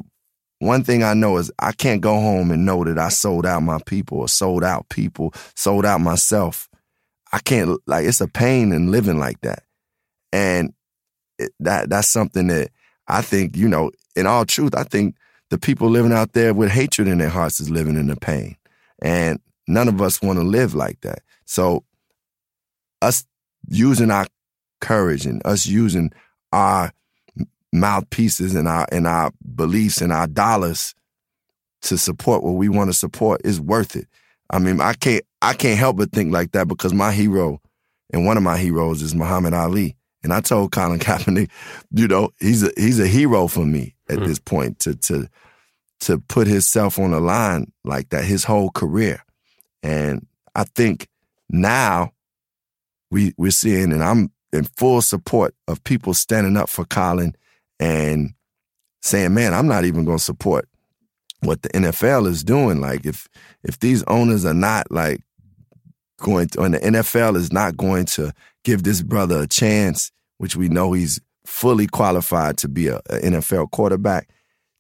[0.59, 3.63] one thing I know is I can't go home and know that I sold out
[3.63, 6.69] my people or sold out people, sold out myself.
[7.33, 9.65] I can't like it's a pain in living like that,
[10.33, 10.73] and
[11.39, 12.71] it, that that's something that
[13.09, 13.91] I think you know.
[14.15, 15.15] In all truth, I think
[15.51, 18.57] the people living out there with hatred in their hearts is living in the pain,
[19.03, 21.21] and none of us want to live like that.
[21.45, 21.85] So,
[23.03, 23.25] us
[23.69, 24.27] using our
[24.81, 26.13] courage and us using
[26.53, 26.93] our
[27.73, 30.95] mouthpieces and our and our beliefs and our dollars
[31.83, 34.09] to support what we want to support is worth it.
[34.51, 37.61] I mean, I can't I can't help but think like that because my hero
[38.13, 39.97] and one of my heroes is Muhammad Ali.
[40.23, 41.51] And I told Colin Kaepernick,
[41.93, 44.27] you know, he's a he's a hero for me at mm.
[44.27, 45.29] this point to to
[46.01, 49.23] to put himself on the line like that his whole career.
[49.83, 51.09] And I think
[51.49, 52.13] now
[53.11, 57.35] we we're seeing, and I'm in full support of people standing up for Colin
[57.79, 58.35] and
[59.03, 60.69] saying, "Man, I'm not even going to support
[61.41, 62.81] what the NFL is doing.
[62.81, 63.29] Like, if
[63.63, 65.21] if these owners are not like
[66.19, 68.33] going to, and the NFL is not going to
[68.65, 73.21] give this brother a chance, which we know he's fully qualified to be a, a
[73.21, 74.29] NFL quarterback,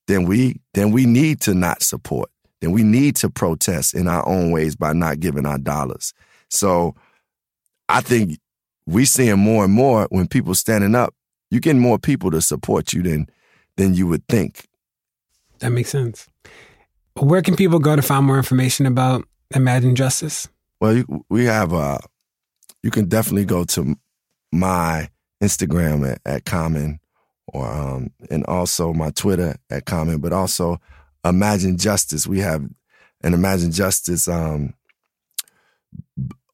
[0.06, 2.30] then we then we need to not support.
[2.60, 6.12] Then we need to protest in our own ways by not giving our dollars.
[6.48, 6.94] So
[7.88, 8.38] I think
[8.86, 11.14] we seeing more and more when people standing up,
[11.50, 13.28] you getting more people to support you than
[13.76, 14.66] than you would think.
[15.58, 16.28] That makes sense.
[17.14, 20.48] Where can people go to find more information about Imagine Justice?
[20.80, 21.98] Well, you, we have uh
[22.82, 23.96] you can definitely go to
[24.52, 25.08] my
[25.42, 27.00] Instagram at, at Common
[27.48, 30.80] or um and also my Twitter at Common, but also
[31.24, 32.26] Imagine Justice.
[32.26, 32.62] We have
[33.22, 34.74] an Imagine Justice um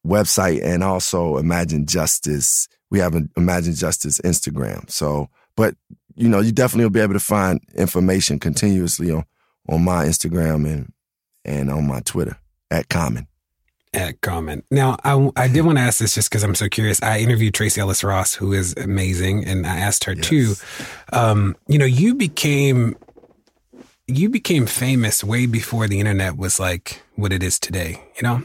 [0.07, 2.69] website and also Imagine Justice.
[2.91, 4.91] We have an Imagine Justice Instagram.
[4.91, 5.75] So, but
[6.15, 9.25] you know, you definitely will be able to find information continuously on
[9.69, 10.93] on my Instagram and
[11.45, 12.37] and on my Twitter
[12.71, 13.27] at Common.
[13.95, 14.63] At Common.
[14.71, 17.03] Now, I, I did want to ask this just because I'm so curious.
[17.03, 20.27] I interviewed Tracee Ellis Ross, who is amazing, and I asked her yes.
[20.27, 20.55] too.
[21.13, 22.97] Um, you know, you became
[24.07, 28.03] you became famous way before the internet was like what it is today.
[28.17, 28.43] You know,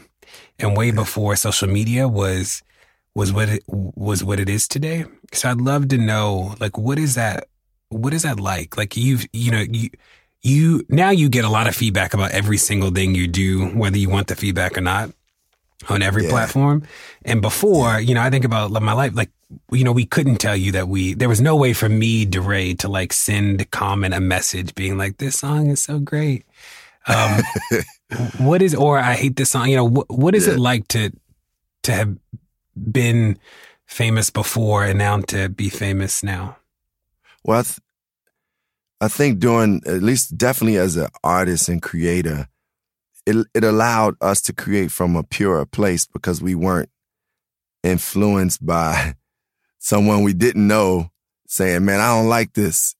[0.58, 2.62] and way before social media was
[3.14, 5.06] was what it was what it is today.
[5.32, 7.48] So I'd love to know like what is that
[7.88, 8.76] what is that like?
[8.76, 9.88] Like you've you know you
[10.42, 13.96] you now you get a lot of feedback about every single thing you do, whether
[13.96, 15.10] you want the feedback or not
[15.88, 16.30] on every yeah.
[16.30, 16.82] platform.
[17.24, 19.30] And before, you know, I think about my life, like,
[19.70, 22.74] you know, we couldn't tell you that we, there was no way for me, DeRay,
[22.74, 26.44] to like send Common a message being like, this song is so great.
[27.06, 27.42] Um,
[28.38, 29.68] what is, or I hate this song.
[29.68, 30.54] You know, what, what is yeah.
[30.54, 31.10] it like to
[31.84, 32.16] to have
[32.90, 33.38] been
[33.86, 36.56] famous before and now to be famous now?
[37.44, 37.78] Well, I, th-
[39.00, 42.48] I think doing at least definitely as an artist and creator,
[43.28, 46.88] it it allowed us to create from a purer place because we weren't
[47.82, 49.14] influenced by
[49.78, 51.10] someone we didn't know
[51.46, 52.94] saying, "Man, I don't like this,"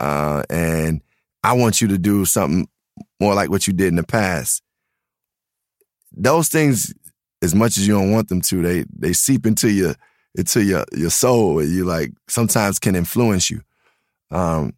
[0.00, 1.02] uh, and
[1.44, 2.68] I want you to do something
[3.20, 4.62] more like what you did in the past.
[6.12, 6.92] Those things,
[7.40, 9.94] as much as you don't want them to, they they seep into your
[10.34, 11.62] into your your soul.
[11.62, 13.60] You like sometimes can influence you.
[14.32, 14.74] Um,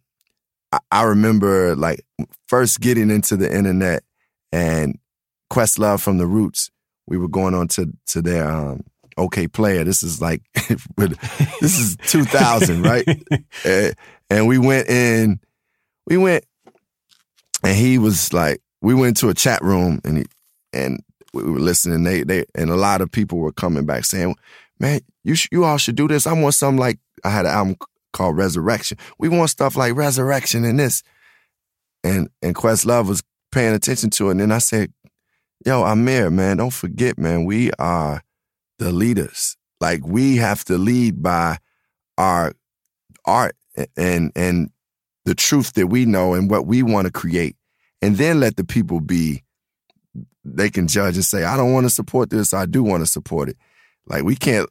[0.71, 2.05] I, I remember like
[2.47, 4.03] first getting into the internet
[4.53, 4.99] and
[5.51, 6.69] Questlove from the Roots.
[7.07, 8.83] We were going on to to their um,
[9.17, 9.83] Okayplayer.
[9.83, 10.41] This is like
[11.59, 13.05] this is 2000, right?
[13.65, 13.95] and,
[14.29, 15.39] and we went in.
[16.07, 16.45] We went
[17.63, 20.25] and he was like, we went to a chat room and he,
[20.71, 21.01] and
[21.33, 22.03] we were listening.
[22.03, 24.35] They they and a lot of people were coming back saying,
[24.79, 26.27] "Man, you sh- you all should do this.
[26.27, 27.77] I want something like I had an album
[28.11, 28.97] called Resurrection.
[29.17, 31.01] We want stuff like Resurrection and this."
[32.03, 33.23] And and Questlove was
[33.53, 34.31] paying attention to it.
[34.31, 34.91] And then I said,
[35.65, 38.21] "Yo, Ahmir, man, don't forget, man, we are
[38.79, 39.55] the leaders.
[39.79, 41.57] Like we have to lead by
[42.17, 42.53] our
[43.25, 43.55] art
[43.95, 44.69] and and
[45.25, 47.55] the truth that we know and what we want to create,
[48.01, 49.43] and then let the people be.
[50.45, 52.53] They can judge and say, I don't want to support this.
[52.53, 53.57] I do want to support it.
[54.07, 54.69] Like we can't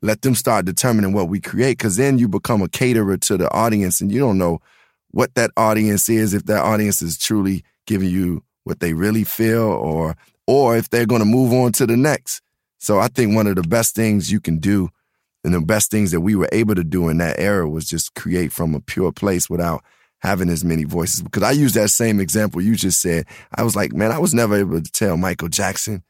[0.00, 3.52] let them start determining what we create because then you become a caterer to the
[3.52, 4.60] audience and you don't know
[5.10, 9.64] what that audience is if that audience is truly giving you what they really feel
[9.64, 10.16] or
[10.46, 12.42] or if they're going to move on to the next
[12.78, 14.88] so i think one of the best things you can do
[15.44, 18.14] and the best things that we were able to do in that era was just
[18.14, 19.84] create from a pure place without
[20.20, 21.22] having as many voices.
[21.22, 23.26] Because I use that same example you just said.
[23.54, 26.02] I was like, man, I was never able to tell Michael Jackson,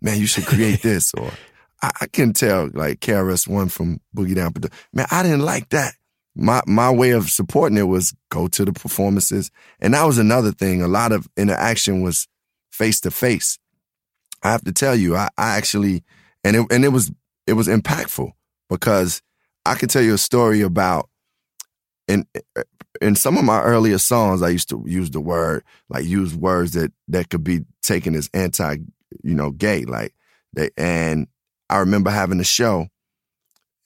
[0.00, 1.12] man, you should create this.
[1.12, 1.30] or
[1.82, 4.52] I, can tell like KRS One from Boogie Down.
[4.52, 5.94] But man, I didn't like that.
[6.38, 9.50] My my way of supporting it was go to the performances.
[9.80, 10.82] And that was another thing.
[10.82, 12.28] A lot of interaction was
[12.70, 13.58] face to face.
[14.42, 16.04] I have to tell you, I, I actually
[16.44, 17.10] and it and it was
[17.46, 18.30] it was impactful
[18.70, 19.20] because
[19.66, 21.08] I can tell you a story about
[22.06, 22.26] in
[23.00, 26.72] in some of my earlier songs I used to use the word like use words
[26.72, 28.76] that that could be taken as anti
[29.22, 30.14] you know gay like
[30.54, 31.26] they and
[31.68, 32.88] I remember having a show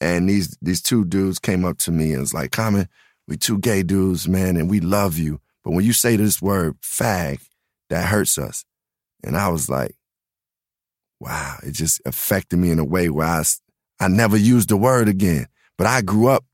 [0.03, 2.89] and these these two dudes came up to me and was like Common
[3.29, 6.77] we two gay dudes man and we love you but when you say this word
[6.83, 7.41] fag
[7.89, 8.65] that hurts us
[9.25, 9.95] and I was like
[11.21, 13.43] wow it just affected me in a way where I
[14.03, 15.47] I never used the word again.
[15.79, 16.45] But I grew up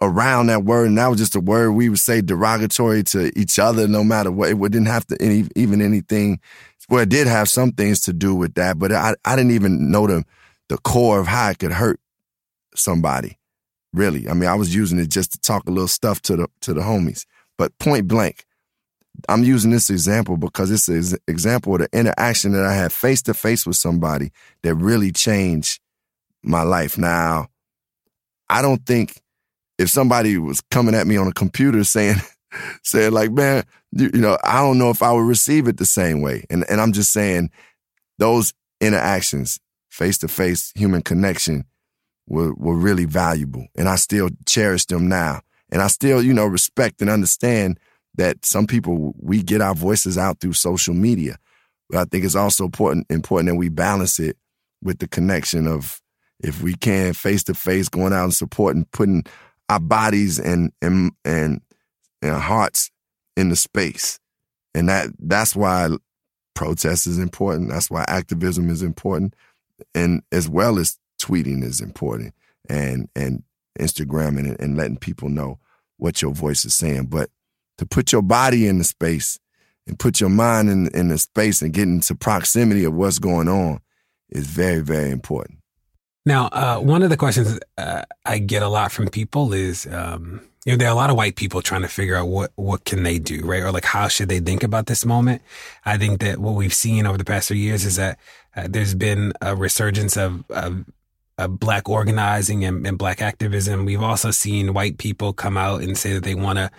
[0.00, 3.58] around that word, and that was just a word we would say derogatory to each
[3.58, 4.50] other, no matter what.
[4.50, 6.38] It didn't have to any, even anything.
[6.88, 9.90] Well, it did have some things to do with that, but I, I didn't even
[9.90, 10.24] know the
[10.68, 11.98] the core of how it could hurt
[12.78, 13.38] somebody.
[13.94, 16.48] Really, I mean, I was using it just to talk a little stuff to the
[16.60, 17.24] to the homies.
[17.56, 18.44] But point blank,
[19.28, 23.22] I'm using this example because it's an example of the interaction that I had face
[23.22, 24.30] to face with somebody
[24.62, 25.80] that really changed
[26.42, 26.96] my life.
[26.96, 27.48] Now,
[28.48, 29.20] I don't think
[29.78, 32.16] if somebody was coming at me on a computer saying,
[32.82, 35.86] saying like, man, you, you, know, I don't know if I would receive it the
[35.86, 36.44] same way.
[36.50, 37.50] And and I'm just saying
[38.18, 39.58] those interactions,
[39.88, 41.64] face to face human connection
[42.28, 43.66] were were really valuable.
[43.76, 45.40] And I still cherish them now.
[45.70, 47.78] And I still, you know, respect and understand
[48.14, 51.36] that some people we get our voices out through social media.
[51.90, 54.36] But I think it's also important important that we balance it
[54.82, 56.00] with the connection of
[56.40, 59.24] if we can face to face, going out and supporting, putting
[59.68, 61.60] our bodies and and and,
[62.22, 62.90] and hearts
[63.36, 64.18] in the space,
[64.74, 65.88] and that that's why
[66.54, 67.70] protest is important.
[67.70, 69.34] That's why activism is important,
[69.94, 72.34] and as well as tweeting is important,
[72.68, 73.42] and and
[73.78, 75.58] Instagram and, and letting people know
[75.96, 77.06] what your voice is saying.
[77.06, 77.30] But
[77.78, 79.38] to put your body in the space
[79.86, 83.48] and put your mind in in the space and get into proximity of what's going
[83.48, 83.80] on
[84.30, 85.58] is very very important.
[86.28, 90.42] Now, uh, one of the questions uh, I get a lot from people is, um,
[90.66, 92.84] you know, there are a lot of white people trying to figure out what what
[92.84, 95.40] can they do, right, or like how should they think about this moment.
[95.86, 98.18] I think that what we've seen over the past few years is that
[98.54, 100.84] uh, there's been a resurgence of, of,
[101.38, 103.84] of black organizing and, and, black activism.
[103.84, 106.70] We've also seen white people come out and say that they want to.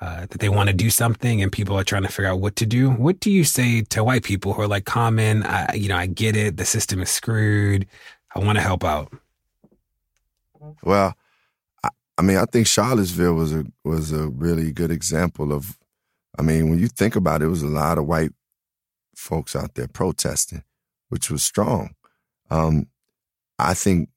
[0.00, 2.54] Uh, that they want to do something and people are trying to figure out what
[2.54, 2.88] to do.
[2.88, 6.06] What do you say to white people who are like, common, I, you know, I
[6.06, 6.56] get it.
[6.56, 7.84] The system is screwed.
[8.32, 9.12] I want to help out.
[10.84, 11.14] Well,
[11.82, 15.76] I, I, mean, I think Charlottesville was a was a really good example of.
[16.38, 18.30] I mean, when you think about it, it was a lot of white
[19.16, 20.62] folks out there protesting,
[21.08, 21.96] which was strong.
[22.50, 22.86] Um,
[23.58, 24.08] I think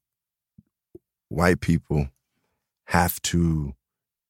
[1.28, 2.08] white people
[2.86, 3.74] have to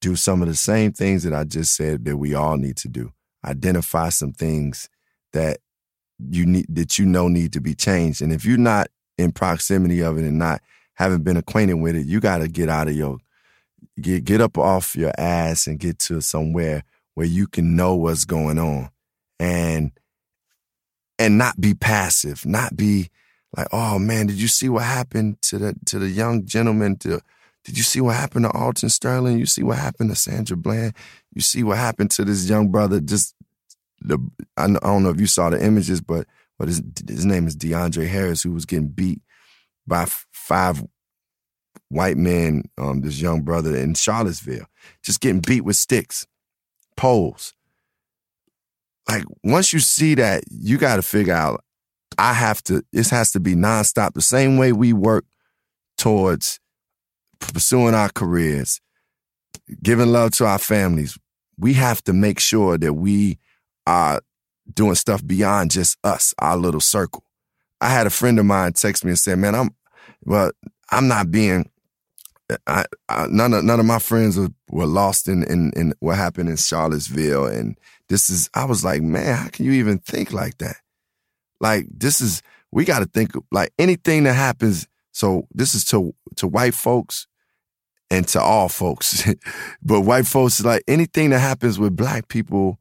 [0.00, 2.88] do some of the same things that I just said that we all need to
[2.88, 3.12] do.
[3.44, 4.88] Identify some things
[5.32, 5.58] that
[6.18, 8.22] you need that you know need to be changed.
[8.22, 10.60] And if you're not in proximity of it and not
[10.94, 13.18] having been acquainted with it, you got to get out of your
[14.00, 16.84] get get up off your ass and get to somewhere
[17.14, 18.90] where you can know what's going on
[19.38, 19.92] and
[21.18, 23.10] and not be passive, not be
[23.56, 26.96] like, oh man, did you see what happened to the to the young gentleman?
[26.98, 27.20] To
[27.64, 29.38] did you see what happened to Alton Sterling?
[29.38, 30.94] You see what happened to Sandra Bland?
[31.32, 33.00] You see what happened to this young brother?
[33.00, 33.34] Just
[34.00, 34.18] the
[34.56, 36.26] I don't know if you saw the images, but
[36.58, 39.20] but his, his name is DeAndre Harris, who was getting beat
[39.86, 40.84] by five
[41.88, 44.66] white men, um, this young brother in Charlottesville,
[45.02, 46.26] just getting beat with sticks,
[46.96, 47.54] poles.
[49.08, 51.64] like once you see that, you got to figure out.
[52.18, 52.82] I have to.
[52.92, 54.14] This has to be nonstop.
[54.14, 55.24] The same way we work
[55.98, 56.60] towards
[57.40, 58.80] pursuing our careers,
[59.82, 61.18] giving love to our families.
[61.58, 63.38] We have to make sure that we
[63.86, 64.20] are
[64.72, 67.24] doing stuff beyond just us, our little circle.
[67.80, 69.70] I had a friend of mine text me and said, "Man, I'm
[70.24, 70.52] well,
[70.90, 71.70] I'm not being
[72.66, 76.16] I, I, none of none of my friends were, were lost in, in in what
[76.16, 77.78] happened in Charlottesville, and
[78.08, 78.50] this is.
[78.54, 80.76] I was like, man, how can you even think like that?
[81.62, 82.42] Like this is.
[82.70, 84.88] We got to think like anything that happens.
[85.12, 87.26] So this is to to white folks
[88.10, 89.26] and to all folks,
[89.82, 92.78] but white folks like anything that happens with black people.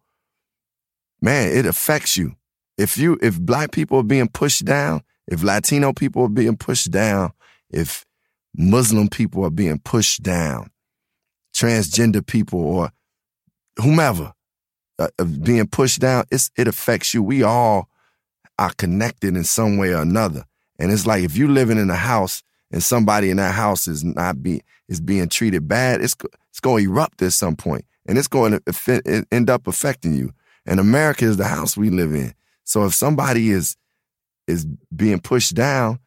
[1.21, 2.35] Man, it affects you.
[2.77, 6.91] If you if black people are being pushed down, if Latino people are being pushed
[6.91, 7.31] down,
[7.69, 8.05] if
[8.55, 10.71] Muslim people are being pushed down,
[11.55, 12.91] transgender people or
[13.77, 14.33] whomever
[14.99, 15.07] uh,
[15.43, 17.23] being pushed down, it's, it affects you.
[17.23, 17.87] We all
[18.61, 20.45] are connected in some way or another.
[20.77, 24.03] And it's like if you're living in a house and somebody in that house is
[24.03, 26.15] not be is being treated bad, it's
[26.49, 30.31] it's going to erupt at some point, and it's going to end up affecting you.
[30.67, 32.35] And America is the house we live in.
[32.63, 33.75] So if somebody is
[34.47, 35.99] is being pushed down,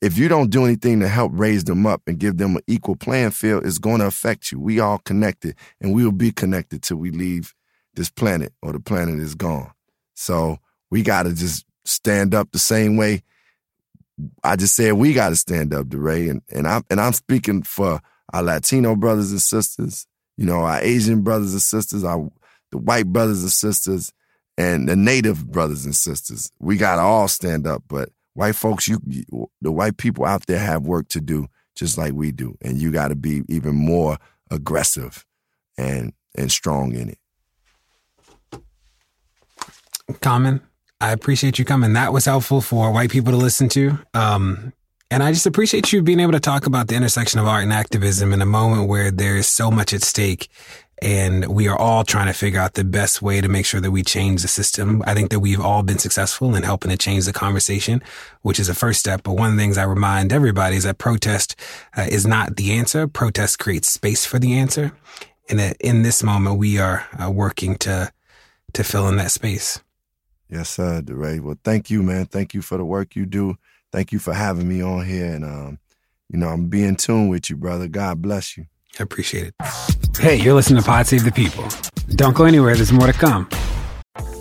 [0.00, 2.96] if you don't do anything to help raise them up and give them an equal
[2.96, 4.58] playing field, it's going to affect you.
[4.58, 7.54] We all connected, and we will be connected till we leave
[7.92, 9.70] this planet or the planet is gone.
[10.14, 10.58] So
[10.90, 13.22] we got to just stand up the same way.
[14.42, 17.62] I just said we got to stand up, DeRay, and and I'm and I'm speaking
[17.62, 18.00] for
[18.32, 20.06] our Latino brothers and sisters,
[20.36, 22.30] you know, our Asian brothers and sisters, our
[22.70, 24.12] the white brothers and sisters,
[24.56, 26.50] and the Native brothers and sisters.
[26.60, 30.46] We got to all stand up, but white folks, you, you the white people out
[30.46, 33.74] there have work to do just like we do, and you got to be even
[33.74, 34.18] more
[34.50, 35.24] aggressive
[35.76, 37.18] and and strong in it.
[40.20, 40.60] Common,
[41.04, 41.92] I appreciate you coming.
[41.92, 43.98] That was helpful for white people to listen to.
[44.14, 44.72] Um,
[45.10, 47.74] and I just appreciate you being able to talk about the intersection of art and
[47.74, 50.48] activism in a moment where there's so much at stake
[51.02, 53.90] and we are all trying to figure out the best way to make sure that
[53.90, 55.02] we change the system.
[55.06, 58.02] I think that we've all been successful in helping to change the conversation,
[58.40, 59.24] which is a first step.
[59.24, 61.54] But one of the things I remind everybody is that protest
[61.98, 63.06] uh, is not the answer.
[63.06, 64.92] Protest creates space for the answer.
[65.50, 68.10] And that in this moment, we are uh, working to,
[68.72, 69.83] to fill in that space.
[70.54, 71.40] Yes, sir, DeRay.
[71.40, 72.26] Well, thank you, man.
[72.26, 73.56] Thank you for the work you do.
[73.90, 75.26] Thank you for having me on here.
[75.34, 75.80] And, um,
[76.30, 77.88] you know, I'm being tuned with you, brother.
[77.88, 78.66] God bless you.
[79.00, 79.54] I appreciate it.
[80.16, 81.66] Hey, you're listening to Pod Save the People.
[82.10, 83.48] Don't go anywhere, there's more to come.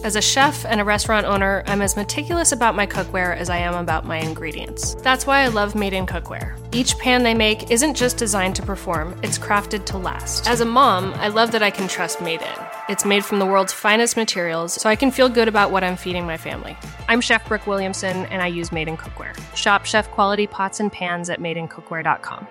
[0.04, 3.58] As a chef and a restaurant owner, I'm as meticulous about my cookware as I
[3.58, 4.94] am about my ingredients.
[5.02, 6.60] That's why I love Made in Cookware.
[6.76, 10.48] Each pan they make isn't just designed to perform, it's crafted to last.
[10.48, 12.73] As a mom, I love that I can trust Made in.
[12.90, 15.96] It's made from the world's finest materials, so I can feel good about what I'm
[15.96, 16.78] feeding my family.
[17.08, 19.36] I'm Chef Brooke Williamson, and I use Made in Cookware.
[19.56, 22.48] Shop chef quality pots and pans at madeincookware.com.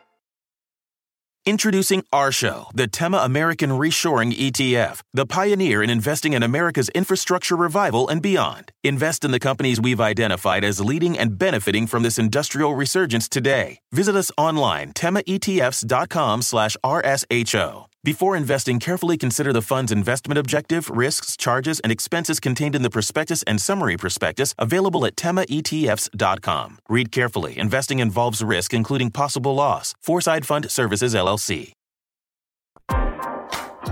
[1.45, 8.09] Introducing RSHO, the Tema American Reshoring ETF, the pioneer in investing in America's infrastructure revival
[8.09, 8.71] and beyond.
[8.85, 13.81] Invest in the companies we've identified as leading and benefiting from this industrial resurgence today.
[13.91, 17.87] Visit us online, temaetfs.com slash RSHO.
[18.05, 22.91] Before investing, carefully consider the fund's investment objective, risks, charges, and expenses contained in the
[22.91, 26.79] prospectus and summary prospectus available at temaetfs.com.
[26.89, 27.57] Read carefully.
[27.57, 29.95] Investing involves risk, including possible loss.
[30.01, 31.75] Foreside Fund Services, LLC.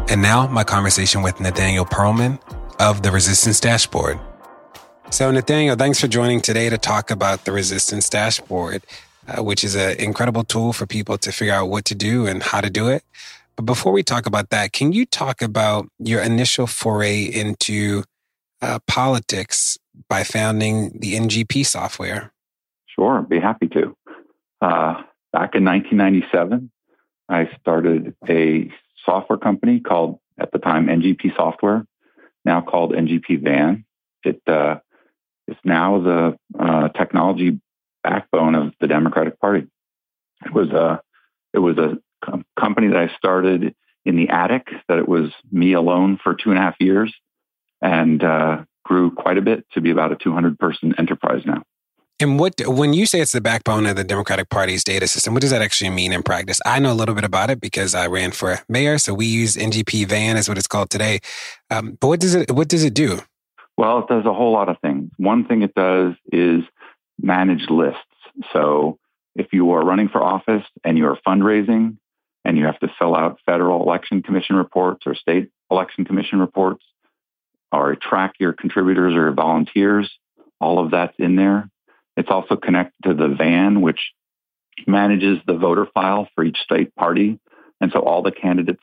[0.09, 2.41] And now, my conversation with Nathaniel Pearlman
[2.81, 4.19] of the Resistance Dashboard.
[5.11, 8.83] So, Nathaniel, thanks for joining today to talk about the Resistance Dashboard,
[9.29, 12.43] uh, which is an incredible tool for people to figure out what to do and
[12.43, 13.05] how to do it.
[13.61, 18.05] But before we talk about that, can you talk about your initial foray into
[18.63, 19.77] uh, politics
[20.09, 22.33] by founding the NGP software?
[22.87, 23.95] Sure, I'd be happy to.
[24.63, 25.03] Uh,
[25.35, 26.71] back in 1997,
[27.29, 28.73] I started a
[29.05, 31.85] software company called, at the time, NGP Software,
[32.47, 33.85] now called NGP Van.
[34.25, 34.77] It uh,
[35.49, 37.61] is now the uh, technology
[38.03, 39.67] backbone of the Democratic Party.
[40.47, 41.03] It was a
[41.53, 43.75] it was a com- company that I started
[44.05, 47.15] in the attic, that it was me alone for two and a half years
[47.83, 51.63] and uh, grew quite a bit to be about a 200 person enterprise now.
[52.21, 55.41] And what, when you say it's the backbone of the Democratic Party's data system, what
[55.41, 56.61] does that actually mean in practice?
[56.67, 59.57] I know a little bit about it because I ran for mayor, so we use
[59.57, 61.21] NGP Van, is what it's called today.
[61.71, 63.21] Um, but what does it what does it do?
[63.79, 65.11] Well, it does a whole lot of things.
[65.17, 66.63] One thing it does is
[67.19, 68.03] manage lists.
[68.53, 68.99] So
[69.35, 71.97] if you are running for office and you are fundraising,
[72.45, 76.85] and you have to fill out federal election commission reports or state election commission reports.
[77.73, 80.11] or track your contributors or volunteers.
[80.61, 81.69] All of that's in there.
[82.17, 84.13] It's also connected to the VAN, which
[84.87, 87.39] manages the voter file for each state party.
[87.81, 88.83] And so all the candidates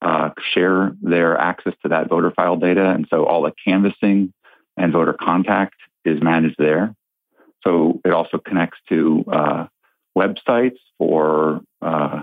[0.00, 2.90] uh, share their access to that voter file data.
[2.90, 4.32] And so all the canvassing
[4.76, 5.74] and voter contact
[6.04, 6.94] is managed there.
[7.64, 9.66] So it also connects to uh,
[10.16, 12.21] websites for uh,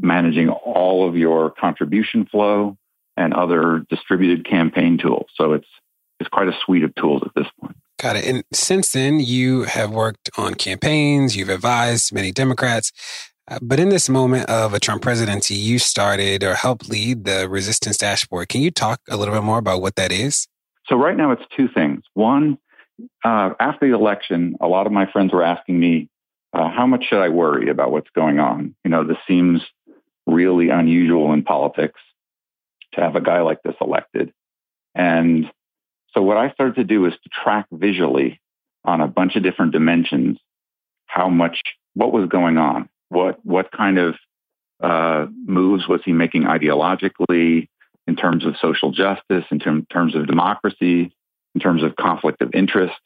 [0.00, 2.76] managing all of your contribution flow
[3.16, 5.26] and other distributed campaign tools.
[5.34, 5.68] So it's
[6.20, 7.76] it's quite a suite of tools at this point.
[7.98, 8.26] Got it.
[8.26, 11.36] And since then, you have worked on campaigns.
[11.36, 12.92] You've advised many Democrats.
[13.48, 17.48] Uh, but in this moment of a Trump presidency, you started or helped lead the
[17.48, 18.48] resistance dashboard.
[18.48, 20.46] Can you talk a little bit more about what that is?
[20.86, 22.02] So right now, it's two things.
[22.14, 22.58] One,
[23.24, 26.08] uh, after the election, a lot of my friends were asking me,
[26.52, 28.74] uh, how much should I worry about what's going on?
[28.84, 29.62] You know, this seems
[30.28, 32.00] really unusual in politics
[32.92, 34.32] to have a guy like this elected.
[34.94, 35.50] And
[36.14, 38.40] so what I started to do is to track visually
[38.84, 40.38] on a bunch of different dimensions
[41.06, 41.60] how much,
[41.94, 44.14] what was going on, what what kind of
[44.82, 47.68] uh, moves was he making ideologically
[48.06, 51.12] in terms of social justice, in term, terms of democracy,
[51.54, 53.00] in terms of conflict of interest,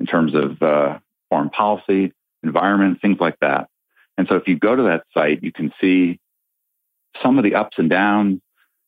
[0.00, 0.98] in terms of uh,
[1.28, 2.12] foreign policy,
[2.42, 3.68] environment, things like that.
[4.16, 6.18] And so if you go to that site, you can see
[7.22, 8.40] some of the ups and downs,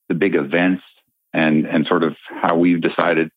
[0.09, 0.83] the big events,
[1.33, 3.31] and, and sort of how we've decided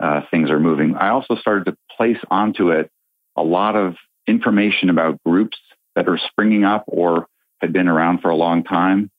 [0.00, 0.94] uh, things are moving.
[0.94, 2.90] I also started to place onto it
[3.36, 3.94] a lot of
[4.26, 5.58] information about groups
[5.94, 7.26] that are springing up or
[7.60, 9.10] had been around for a long time,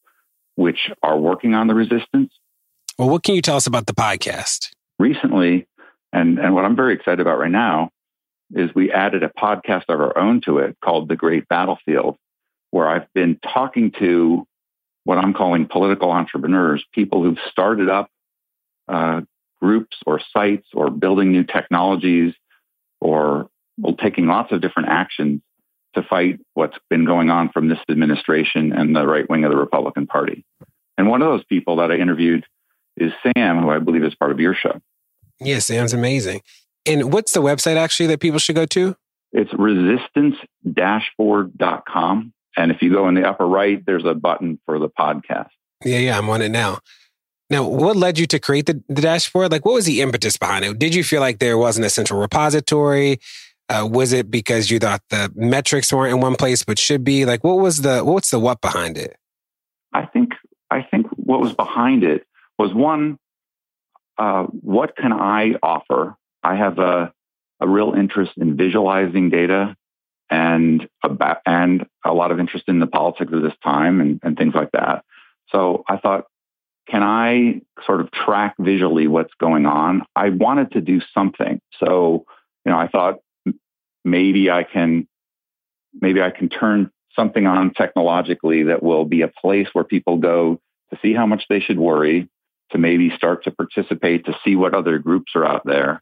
[0.56, 2.32] which are working on the resistance.
[2.98, 4.70] Well, what can you tell us about the podcast?
[5.00, 5.68] Recently,
[6.12, 7.92] and, and what I'm very excited about right now
[8.56, 12.18] is we added a podcast of our own to it called The Great Battlefield,
[12.72, 14.48] where I've been talking to
[15.08, 18.10] what I'm calling political entrepreneurs, people who've started up
[18.90, 19.22] uh,
[19.62, 22.34] groups or sites or building new technologies
[23.00, 25.40] or well, taking lots of different actions
[25.96, 29.56] to fight what's been going on from this administration and the right wing of the
[29.56, 30.44] Republican Party.
[30.98, 32.46] And one of those people that I interviewed
[32.98, 34.82] is Sam, who I believe is part of your show.
[35.40, 36.42] Yeah, Sam's amazing.
[36.86, 38.98] And what's the website actually that people should go to?
[39.32, 42.34] It's resistancedashboard.com.
[42.58, 45.50] And if you go in the upper right, there's a button for the podcast.
[45.86, 46.80] Yeah, yeah, I'm on it now.
[47.50, 49.52] Now, what led you to create the, the dashboard?
[49.52, 50.78] Like, what was the impetus behind it?
[50.80, 53.20] Did you feel like there wasn't a central repository?
[53.70, 57.26] Uh, was it because you thought the metrics weren't in one place but should be?
[57.26, 59.16] Like, what was the what's the what behind it?
[59.94, 60.32] I think
[60.72, 62.26] I think what was behind it
[62.58, 63.18] was one,
[64.18, 66.16] uh, what can I offer?
[66.44, 67.14] I have a
[67.60, 69.76] a real interest in visualizing data
[70.30, 74.38] and about and a lot of interest in the politics of this time and, and
[74.38, 75.04] things like that.
[75.50, 76.26] So I thought,
[76.90, 80.04] can I sort of track visually what's going on?
[80.16, 81.60] I wanted to do something.
[81.80, 82.26] So,
[82.66, 83.20] you know, I thought
[84.04, 85.08] maybe I can
[86.00, 90.60] maybe I can turn something on technologically that will be a place where people go
[90.92, 92.30] to see how much they should worry,
[92.72, 96.02] to maybe start to participate, to see what other groups are out there,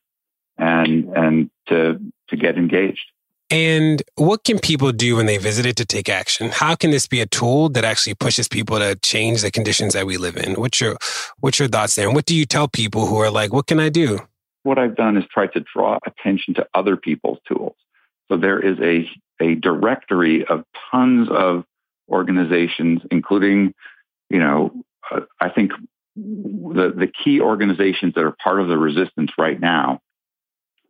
[0.58, 2.00] and and to
[2.30, 3.12] to get engaged.
[3.52, 6.50] And what can people do when they visit it to take action?
[6.50, 10.08] How can this be a tool that actually pushes people to change the conditions that
[10.08, 10.56] we live in?
[10.56, 10.98] What's your
[11.42, 12.08] what's your thoughts there?
[12.08, 14.20] And what do you tell people who are like, what can I do?
[14.64, 17.76] What I've done is try to draw attention to other people's tools.
[18.30, 19.08] So there is a,
[19.40, 21.66] a directory of tons of
[22.10, 23.76] organizations, including,
[24.32, 24.72] you know,
[25.12, 25.72] uh, I think
[26.16, 30.00] the, the key organizations that are part of the resistance right now,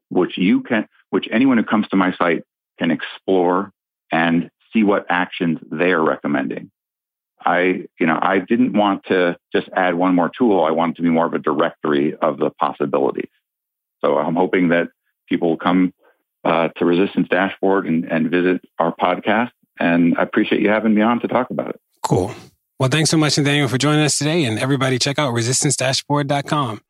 [0.09, 2.43] which you can, which anyone who comes to my site
[2.77, 3.71] can explore
[4.11, 6.69] and see what actions they are recommending.
[7.39, 10.65] I, you know, I didn't want to just add one more tool.
[10.65, 13.29] I wanted to be more of a directory of the possibilities.
[14.03, 14.89] So I'm hoping that
[15.29, 15.93] people will come
[16.43, 19.51] uh, to Resistance Dashboard and, and visit our podcast.
[19.79, 21.79] And I appreciate you having me on to talk about it.
[22.03, 22.35] Cool.
[22.77, 24.43] Well, thanks so much, Nathaniel, for joining us today.
[24.43, 26.81] And everybody, check out resistancedashboard.com.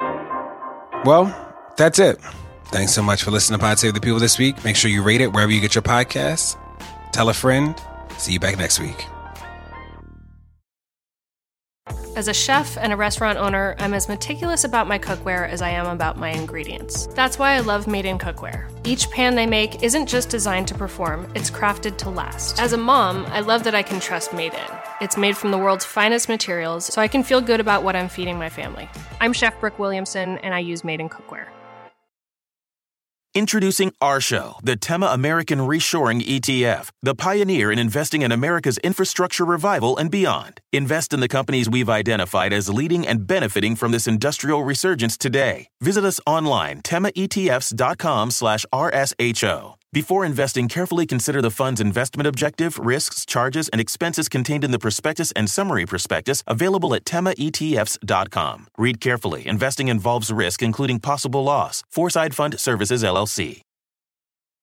[1.05, 2.17] Well, that's it.
[2.67, 4.63] Thanks so much for listening to Pod Save the People this week.
[4.65, 6.57] Make sure you rate it wherever you get your podcasts.
[7.11, 7.75] Tell a friend.
[8.17, 9.05] See you back next week.
[12.15, 15.71] As a chef and a restaurant owner, I'm as meticulous about my cookware as I
[15.71, 17.07] am about my ingredients.
[17.07, 18.69] That's why I love Made in Cookware.
[18.85, 22.57] Each pan they make isn't just designed to perform, it's crafted to last.
[22.57, 24.77] As a mom, I love that I can trust Made in.
[25.01, 28.07] It's made from the world's finest materials, so I can feel good about what I'm
[28.07, 28.89] feeding my family.
[29.19, 31.47] I'm Chef Brooke Williamson, and I use Made in Cookware.
[33.35, 39.97] Introducing RSHO, the Tema American Reshoring ETF, the pioneer in investing in America's infrastructure revival
[39.97, 40.61] and beyond.
[40.71, 45.67] Invest in the companies we've identified as leading and benefiting from this industrial resurgence today.
[45.81, 49.74] Visit us online, temaetfs.com slash RSHO.
[49.95, 54.77] Before investing, carefully consider the fund's investment objective, risks, charges, and expenses contained in the
[54.77, 58.67] prospectus and summary prospectus available at temaetfs.com.
[58.77, 59.47] Read carefully.
[59.47, 61.81] Investing involves risk, including possible loss.
[61.89, 63.64] Foreside Fund Services, LLC.